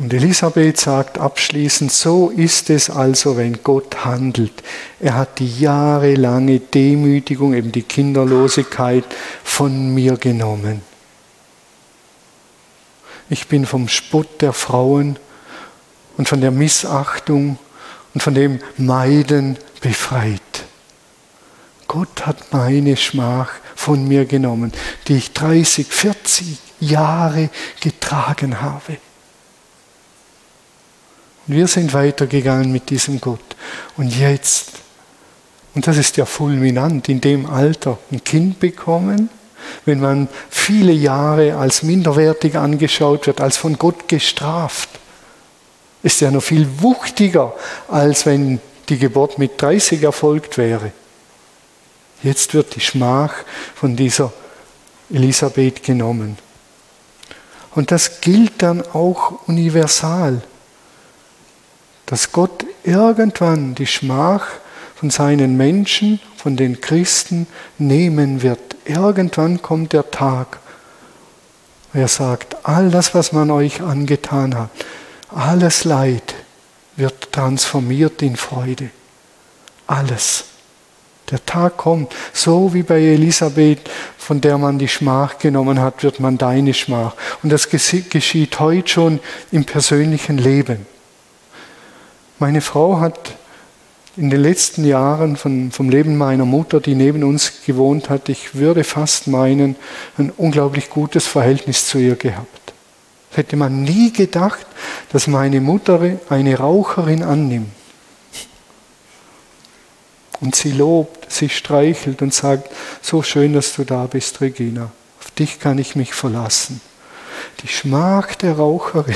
Und 0.00 0.14
Elisabeth 0.14 0.80
sagt 0.80 1.18
abschließend, 1.18 1.92
so 1.92 2.30
ist 2.30 2.70
es 2.70 2.88
also, 2.88 3.36
wenn 3.36 3.62
Gott 3.62 4.02
handelt. 4.02 4.62
Er 4.98 5.14
hat 5.14 5.38
die 5.38 5.60
jahrelange 5.60 6.58
Demütigung, 6.58 7.52
eben 7.52 7.70
die 7.70 7.82
Kinderlosigkeit 7.82 9.04
von 9.44 9.92
mir 9.92 10.16
genommen. 10.16 10.80
Ich 13.28 13.46
bin 13.46 13.66
vom 13.66 13.88
Spott 13.88 14.40
der 14.40 14.54
Frauen 14.54 15.18
und 16.16 16.26
von 16.30 16.40
der 16.40 16.50
Missachtung 16.50 17.58
und 18.14 18.22
von 18.22 18.34
dem 18.34 18.58
Meiden 18.78 19.58
befreit. 19.82 20.40
Gott 21.88 22.24
hat 22.24 22.54
meine 22.54 22.96
Schmach 22.96 23.50
von 23.76 24.08
mir 24.08 24.24
genommen, 24.24 24.72
die 25.08 25.18
ich 25.18 25.34
30, 25.34 25.86
40 25.88 26.56
Jahre 26.80 27.50
getragen 27.82 28.62
habe. 28.62 28.96
Und 31.50 31.56
wir 31.56 31.66
sind 31.66 31.92
weitergegangen 31.94 32.70
mit 32.70 32.90
diesem 32.90 33.20
Gott. 33.20 33.40
Und 33.96 34.16
jetzt, 34.16 34.70
und 35.74 35.84
das 35.84 35.96
ist 35.96 36.16
ja 36.16 36.24
fulminant, 36.24 37.08
in 37.08 37.20
dem 37.20 37.44
Alter 37.44 37.98
ein 38.12 38.22
Kind 38.22 38.60
bekommen, 38.60 39.28
wenn 39.84 39.98
man 39.98 40.28
viele 40.48 40.92
Jahre 40.92 41.56
als 41.56 41.82
minderwertig 41.82 42.54
angeschaut 42.56 43.26
wird, 43.26 43.40
als 43.40 43.56
von 43.56 43.76
Gott 43.78 44.06
gestraft, 44.06 44.90
ist 46.04 46.20
ja 46.20 46.30
noch 46.30 46.44
viel 46.44 46.68
wuchtiger, 46.78 47.52
als 47.88 48.26
wenn 48.26 48.60
die 48.88 48.98
Geburt 48.98 49.38
mit 49.38 49.60
30 49.60 50.04
erfolgt 50.04 50.56
wäre. 50.56 50.92
Jetzt 52.22 52.54
wird 52.54 52.76
die 52.76 52.80
Schmach 52.80 53.34
von 53.74 53.96
dieser 53.96 54.32
Elisabeth 55.12 55.82
genommen. 55.82 56.38
Und 57.74 57.90
das 57.90 58.20
gilt 58.20 58.62
dann 58.62 58.82
auch 58.82 59.48
universal 59.48 60.42
dass 62.10 62.32
Gott 62.32 62.66
irgendwann 62.82 63.76
die 63.76 63.86
Schmach 63.86 64.44
von 64.96 65.10
seinen 65.10 65.56
Menschen, 65.56 66.18
von 66.36 66.56
den 66.56 66.80
Christen 66.80 67.46
nehmen 67.78 68.42
wird. 68.42 68.58
Irgendwann 68.84 69.62
kommt 69.62 69.92
der 69.92 70.10
Tag, 70.10 70.58
wo 71.92 72.00
er 72.00 72.08
sagt, 72.08 72.56
all 72.64 72.90
das, 72.90 73.14
was 73.14 73.30
man 73.30 73.52
euch 73.52 73.80
angetan 73.80 74.58
hat, 74.58 74.70
alles 75.32 75.84
Leid 75.84 76.34
wird 76.96 77.30
transformiert 77.30 78.22
in 78.22 78.34
Freude. 78.34 78.90
Alles. 79.86 80.46
Der 81.30 81.46
Tag 81.46 81.76
kommt, 81.76 82.12
so 82.32 82.74
wie 82.74 82.82
bei 82.82 83.00
Elisabeth, 83.00 83.88
von 84.18 84.40
der 84.40 84.58
man 84.58 84.80
die 84.80 84.88
Schmach 84.88 85.38
genommen 85.38 85.80
hat, 85.80 86.02
wird 86.02 86.18
man 86.18 86.38
deine 86.38 86.74
Schmach. 86.74 87.14
Und 87.44 87.50
das 87.50 87.68
geschieht 87.68 88.58
heute 88.58 88.88
schon 88.88 89.20
im 89.52 89.64
persönlichen 89.64 90.38
Leben. 90.38 90.86
Meine 92.40 92.62
Frau 92.62 93.00
hat 93.00 93.36
in 94.16 94.30
den 94.30 94.40
letzten 94.40 94.84
Jahren 94.86 95.36
von, 95.36 95.70
vom 95.70 95.90
Leben 95.90 96.16
meiner 96.16 96.46
Mutter, 96.46 96.80
die 96.80 96.94
neben 96.94 97.22
uns 97.22 97.52
gewohnt 97.66 98.08
hat, 98.08 98.30
ich 98.30 98.54
würde 98.54 98.82
fast 98.82 99.26
meinen, 99.26 99.76
ein 100.16 100.32
unglaublich 100.34 100.88
gutes 100.88 101.26
Verhältnis 101.26 101.86
zu 101.86 101.98
ihr 101.98 102.16
gehabt. 102.16 102.72
Hätte 103.32 103.56
man 103.56 103.82
nie 103.82 104.10
gedacht, 104.10 104.66
dass 105.12 105.26
meine 105.26 105.60
Mutter 105.60 106.00
eine 106.30 106.56
Raucherin 106.56 107.22
annimmt. 107.22 107.72
Und 110.40 110.56
sie 110.56 110.72
lobt, 110.72 111.30
sie 111.30 111.50
streichelt 111.50 112.22
und 112.22 112.32
sagt, 112.32 112.70
so 113.02 113.22
schön, 113.22 113.52
dass 113.52 113.74
du 113.74 113.84
da 113.84 114.06
bist, 114.06 114.40
Regina. 114.40 114.90
Auf 115.20 115.30
dich 115.32 115.60
kann 115.60 115.76
ich 115.76 115.94
mich 115.94 116.14
verlassen. 116.14 116.80
Die 117.62 117.68
Schmach 117.68 118.34
der 118.34 118.54
Raucherin 118.54 119.14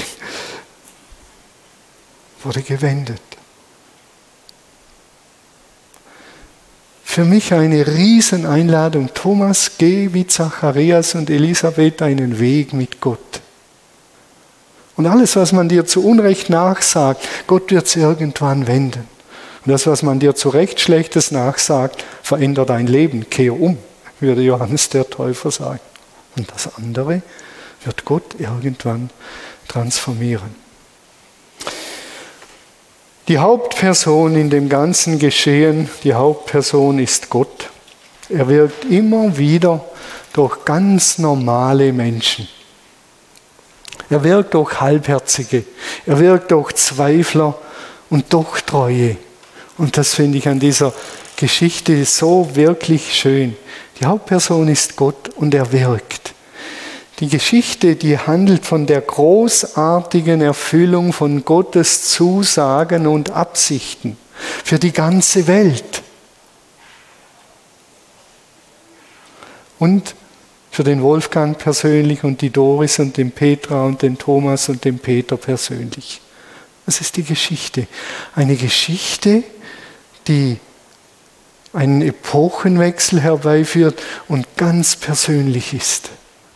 wurde 2.44 2.62
gewendet. 2.62 3.20
Für 7.04 7.24
mich 7.24 7.52
eine 7.52 7.86
Rieseneinladung. 7.86 9.10
Thomas, 9.14 9.72
geh 9.78 10.12
wie 10.12 10.26
Zacharias 10.26 11.14
und 11.14 11.30
Elisabeth 11.30 12.02
einen 12.02 12.40
Weg 12.40 12.72
mit 12.72 13.00
Gott. 13.00 13.40
Und 14.96 15.06
alles, 15.06 15.36
was 15.36 15.52
man 15.52 15.68
dir 15.68 15.86
zu 15.86 16.04
Unrecht 16.04 16.50
nachsagt, 16.50 17.26
Gott 17.46 17.70
wird 17.70 17.86
es 17.86 17.96
irgendwann 17.96 18.66
wenden. 18.66 19.06
Und 19.64 19.72
das, 19.72 19.86
was 19.86 20.02
man 20.02 20.20
dir 20.20 20.34
zu 20.34 20.48
Recht 20.48 20.80
Schlechtes 20.80 21.30
nachsagt, 21.30 22.04
verändert 22.22 22.70
dein 22.70 22.86
Leben. 22.86 23.30
Kehr 23.30 23.58
um, 23.60 23.78
würde 24.20 24.42
Johannes 24.42 24.88
der 24.88 25.08
Täufer 25.08 25.50
sagen. 25.50 25.80
Und 26.36 26.50
das 26.50 26.74
andere 26.76 27.22
wird 27.84 28.04
Gott 28.04 28.36
irgendwann 28.38 29.10
transformieren. 29.68 30.63
Die 33.26 33.38
Hauptperson 33.38 34.36
in 34.36 34.50
dem 34.50 34.68
ganzen 34.68 35.18
Geschehen, 35.18 35.88
die 36.02 36.12
Hauptperson 36.12 36.98
ist 36.98 37.30
Gott. 37.30 37.70
Er 38.28 38.48
wirkt 38.48 38.84
immer 38.84 39.38
wieder 39.38 39.82
durch 40.34 40.62
ganz 40.66 41.16
normale 41.16 41.90
Menschen. 41.94 42.46
Er 44.10 44.22
wirkt 44.22 44.52
durch 44.52 44.78
Halbherzige, 44.78 45.64
er 46.04 46.18
wirkt 46.18 46.50
durch 46.50 46.72
Zweifler 46.74 47.56
und 48.10 48.30
doch 48.30 48.60
Treue. 48.60 49.16
Und 49.78 49.96
das 49.96 50.14
finde 50.14 50.36
ich 50.36 50.46
an 50.46 50.60
dieser 50.60 50.92
Geschichte 51.36 52.04
so 52.04 52.50
wirklich 52.52 53.14
schön. 53.14 53.56
Die 53.98 54.04
Hauptperson 54.04 54.68
ist 54.68 54.96
Gott 54.96 55.30
und 55.36 55.54
er 55.54 55.72
wirkt. 55.72 56.33
Die 57.20 57.28
Geschichte, 57.28 57.94
die 57.94 58.18
handelt 58.18 58.66
von 58.66 58.86
der 58.86 59.00
großartigen 59.00 60.40
Erfüllung 60.40 61.12
von 61.12 61.44
Gottes 61.44 62.08
Zusagen 62.08 63.06
und 63.06 63.30
Absichten 63.30 64.16
für 64.64 64.80
die 64.80 64.92
ganze 64.92 65.46
Welt. 65.46 66.02
Und 69.78 70.14
für 70.72 70.82
den 70.82 71.02
Wolfgang 71.02 71.56
persönlich 71.56 72.24
und 72.24 72.40
die 72.40 72.50
Doris 72.50 72.98
und 72.98 73.16
den 73.16 73.30
Petra 73.30 73.84
und 73.84 74.02
den 74.02 74.18
Thomas 74.18 74.68
und 74.68 74.84
den 74.84 74.98
Peter 74.98 75.36
persönlich. 75.36 76.20
Das 76.84 77.00
ist 77.00 77.16
die 77.16 77.22
Geschichte. 77.22 77.86
Eine 78.34 78.56
Geschichte, 78.56 79.44
die 80.26 80.58
einen 81.72 82.02
Epochenwechsel 82.02 83.20
herbeiführt 83.20 84.02
und 84.26 84.46
ganz 84.56 84.96
persönlich 84.96 85.74
ist. 85.74 86.10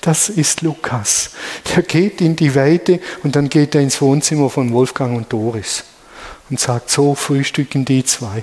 Das 0.09 0.31
ist 0.31 0.63
Lukas. 0.63 1.33
Der 1.77 1.83
geht 1.83 2.23
in 2.23 2.35
die 2.35 2.55
Weite 2.55 2.99
und 3.25 3.37
dann 3.37 3.51
geht 3.51 3.75
er 3.75 3.83
ins 3.83 4.01
Wohnzimmer 4.01 4.49
von 4.49 4.73
Wolfgang 4.73 5.15
und 5.15 5.31
Doris 5.31 5.85
und 6.49 6.59
sagt, 6.59 6.89
so 6.89 7.15
frühstücken 7.15 7.85
die 7.85 8.03
zwei. 8.07 8.43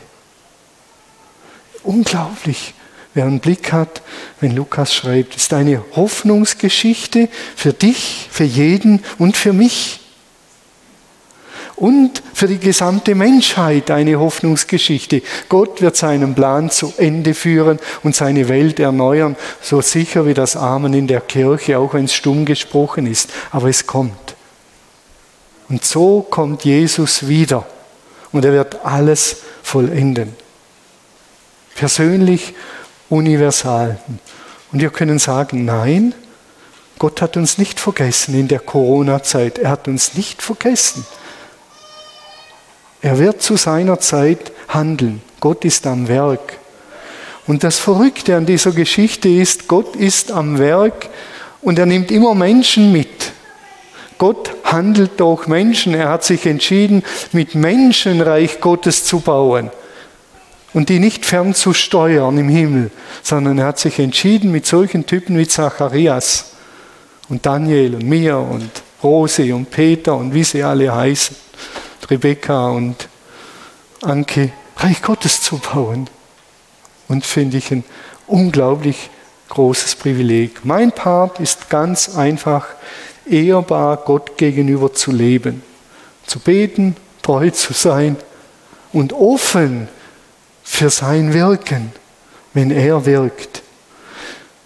Unglaublich, 1.82 2.76
wer 3.16 3.26
einen 3.26 3.40
Blick 3.40 3.74
hat, 3.74 4.04
wenn 4.42 4.56
Lukas 4.56 4.94
schreibt, 4.94 5.38
ist 5.38 5.54
eine 5.54 5.84
Hoffnungsgeschichte 5.96 7.30
für 7.56 7.74
dich, 7.74 8.28
für 8.30 8.44
jeden 8.44 9.04
und 9.18 9.36
für 9.36 9.52
mich 9.52 10.02
und 11.76 12.24
für 12.34 12.48
die 12.48 12.60
gesamte 12.60 13.16
Menschheit 13.16 13.92
eine 13.92 14.20
Hoffnungsgeschichte. 14.20 15.22
Gott 15.50 15.82
wird 15.82 15.98
seinen 15.98 16.34
Plan 16.34 16.70
zu 16.70 16.94
Ende 16.98 17.34
führen 17.34 17.80
und 18.04 18.16
seine 18.16 18.48
Welt 18.48 18.80
erneuern, 18.80 19.36
so 19.62 19.82
sicher 19.82 20.26
wie 20.26 20.34
das 20.34 20.56
Amen 20.56 20.94
in 20.94 21.08
der 21.08 21.22
Kirche, 21.22 21.78
auch 21.78 21.94
wenn 21.94 22.06
es 22.06 22.14
stumm 22.14 22.46
gesprochen 22.46 23.08
ist. 23.08 23.30
Aber 23.52 23.70
es 23.70 23.86
kommt. 23.86 24.36
Und 25.68 25.84
so 25.84 26.22
kommt 26.22 26.64
Jesus 26.64 27.28
wieder 27.28 27.66
und 28.32 28.46
er 28.46 28.54
wird 28.54 28.86
alles 28.86 29.38
vollenden. 29.64 30.34
Persönlich, 31.76 32.54
universal. 33.10 34.00
Und 34.72 34.82
wir 34.82 34.92
können 34.92 35.20
sagen, 35.20 35.66
nein, 35.66 36.14
Gott 37.00 37.22
hat 37.22 37.36
uns 37.36 37.58
nicht 37.58 37.80
vergessen 37.80 38.40
in 38.40 38.48
der 38.48 38.60
Corona-Zeit. 38.60 39.58
Er 39.58 39.72
hat 39.72 39.88
uns 39.88 40.14
nicht 40.14 40.42
vergessen. 40.42 41.06
Er 43.06 43.20
wird 43.20 43.40
zu 43.40 43.56
seiner 43.56 44.00
Zeit 44.00 44.52
handeln. 44.68 45.22
Gott 45.40 45.64
ist 45.64 45.86
am 45.86 46.08
Werk. 46.08 46.58
Und 47.46 47.64
das 47.64 47.78
Verrückte 47.78 48.36
an 48.36 48.48
dieser 48.48 48.72
Geschichte 48.72 49.30
ist, 49.30 49.68
Gott 49.68 49.96
ist 49.96 50.32
am 50.32 50.58
Werk 50.58 51.10
und 51.62 51.78
er 51.78 51.86
nimmt 51.86 52.10
immer 52.10 52.34
Menschen 52.34 52.92
mit. 52.92 53.32
Gott 54.18 54.50
handelt 54.64 55.20
durch 55.20 55.46
Menschen. 55.46 55.94
Er 55.94 56.10
hat 56.10 56.24
sich 56.24 56.48
entschieden, 56.48 57.04
mit 57.32 57.54
Menschen 57.54 58.22
Reich 58.22 58.60
Gottes 58.60 59.06
zu 59.06 59.20
bauen 59.20 59.70
und 60.74 60.90
die 60.90 60.98
nicht 60.98 61.28
fernzusteuern 61.28 62.36
im 62.40 62.50
Himmel, 62.50 62.90
sondern 63.22 63.60
er 63.60 63.68
hat 63.68 63.78
sich 63.78 64.00
entschieden, 64.00 64.52
mit 64.52 64.66
solchen 64.66 65.06
Typen 65.06 65.38
wie 65.38 65.48
Zacharias 65.48 66.54
und 67.30 67.46
Daniel 67.46 67.94
und 67.94 68.10
mir 68.10 68.40
und 68.40 68.72
Rose 69.04 69.54
und 69.54 69.70
Peter 69.70 70.16
und 70.16 70.34
wie 70.34 70.44
sie 70.44 70.64
alle 70.64 70.92
heißen, 70.92 71.45
Rebecca 72.10 72.70
und 72.70 73.08
Anke, 74.02 74.52
Reich 74.78 75.02
Gottes 75.02 75.42
zu 75.42 75.58
bauen. 75.58 76.10
Und 77.08 77.26
finde 77.26 77.58
ich 77.58 77.72
ein 77.72 77.84
unglaublich 78.28 79.10
großes 79.50 79.96
Privileg. 79.96 80.66
Mein 80.66 80.92
Part 80.92 81.40
ist 81.40 81.70
ganz 81.70 82.16
einfach, 82.16 82.68
ehrbar 83.30 83.98
Gott 83.98 84.38
gegenüber 84.38 84.94
zu 84.94 85.12
leben, 85.12 85.64
zu 86.26 86.40
beten, 86.40 86.96
treu 87.22 87.50
zu 87.52 87.74
sein 87.74 88.18
und 88.92 89.14
offen 89.14 89.88
für 90.64 90.90
sein 90.90 91.34
Wirken, 91.34 91.92
wenn 92.54 92.72
er 92.72 93.06
wirkt. 93.06 93.62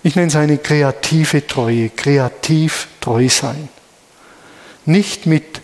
Ich 0.01 0.15
nenne 0.15 0.27
es 0.27 0.35
eine 0.35 0.57
kreative 0.57 1.45
Treue, 1.45 1.89
kreativ 1.89 2.87
treu 3.01 3.27
sein. 3.27 3.67
Nicht 4.85 5.25
mit 5.25 5.61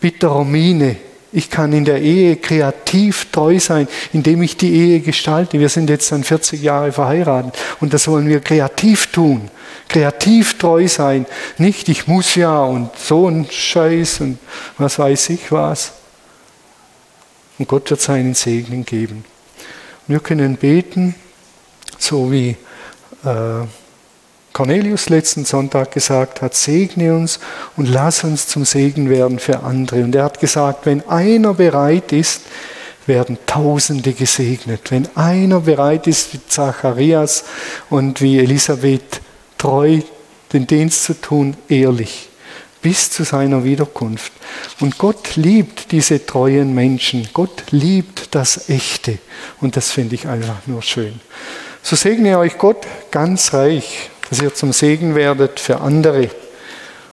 bitterer 0.00 0.44
Miene 0.44 0.96
ich 1.36 1.50
kann 1.50 1.74
in 1.74 1.84
der 1.84 2.00
Ehe 2.00 2.36
kreativ 2.36 3.30
treu 3.30 3.60
sein, 3.60 3.88
indem 4.14 4.40
ich 4.40 4.56
die 4.56 4.72
Ehe 4.72 5.00
gestalte. 5.00 5.60
Wir 5.60 5.68
sind 5.68 5.90
jetzt 5.90 6.10
dann 6.10 6.24
40 6.24 6.62
Jahre 6.62 6.92
verheiratet 6.92 7.52
und 7.78 7.92
das 7.92 8.08
wollen 8.08 8.26
wir 8.26 8.40
kreativ 8.40 9.08
tun. 9.08 9.50
Kreativ 9.86 10.56
treu 10.56 10.88
sein. 10.88 11.26
Nicht, 11.58 11.90
ich 11.90 12.06
muss 12.06 12.36
ja 12.36 12.62
und 12.62 12.88
so 12.96 13.28
ein 13.28 13.46
Scheiß 13.50 14.22
und 14.22 14.38
was 14.78 14.98
weiß 14.98 15.28
ich 15.28 15.52
was. 15.52 15.92
Und 17.58 17.68
Gott 17.68 17.90
wird 17.90 18.00
seinen 18.00 18.32
Segen 18.32 18.86
geben. 18.86 19.22
Wir 20.06 20.20
können 20.20 20.56
beten, 20.56 21.14
so 21.98 22.32
wie 22.32 22.56
äh, 23.26 23.66
Cornelius 24.56 25.10
letzten 25.10 25.44
Sonntag 25.44 25.92
gesagt 25.92 26.40
hat, 26.40 26.54
segne 26.54 27.14
uns 27.14 27.40
und 27.76 27.90
lass 27.90 28.24
uns 28.24 28.48
zum 28.48 28.64
Segen 28.64 29.10
werden 29.10 29.38
für 29.38 29.62
andere. 29.62 30.02
Und 30.02 30.14
er 30.14 30.24
hat 30.24 30.40
gesagt, 30.40 30.86
wenn 30.86 31.06
einer 31.10 31.52
bereit 31.52 32.10
ist, 32.10 32.40
werden 33.04 33.36
Tausende 33.44 34.14
gesegnet. 34.14 34.90
Wenn 34.90 35.14
einer 35.14 35.60
bereit 35.60 36.06
ist, 36.06 36.32
wie 36.32 36.40
Zacharias 36.48 37.44
und 37.90 38.22
wie 38.22 38.38
Elisabeth 38.38 39.20
treu 39.58 40.00
den 40.54 40.66
Dienst 40.66 41.04
zu 41.04 41.20
tun, 41.20 41.54
ehrlich, 41.68 42.30
bis 42.80 43.10
zu 43.10 43.24
seiner 43.24 43.62
Wiederkunft. 43.62 44.32
Und 44.80 44.96
Gott 44.96 45.36
liebt 45.36 45.92
diese 45.92 46.24
treuen 46.24 46.74
Menschen. 46.74 47.28
Gott 47.34 47.64
liebt 47.72 48.34
das 48.34 48.70
Echte. 48.70 49.18
Und 49.60 49.76
das 49.76 49.90
finde 49.90 50.14
ich 50.14 50.26
einfach 50.26 50.66
nur 50.66 50.80
schön. 50.80 51.20
So 51.82 51.94
segne 51.94 52.38
euch 52.38 52.56
Gott 52.56 52.86
ganz 53.10 53.52
reich 53.52 54.08
dass 54.28 54.40
ihr 54.40 54.54
zum 54.54 54.72
Segen 54.72 55.14
werdet 55.14 55.60
für 55.60 55.80
andere. 55.80 56.30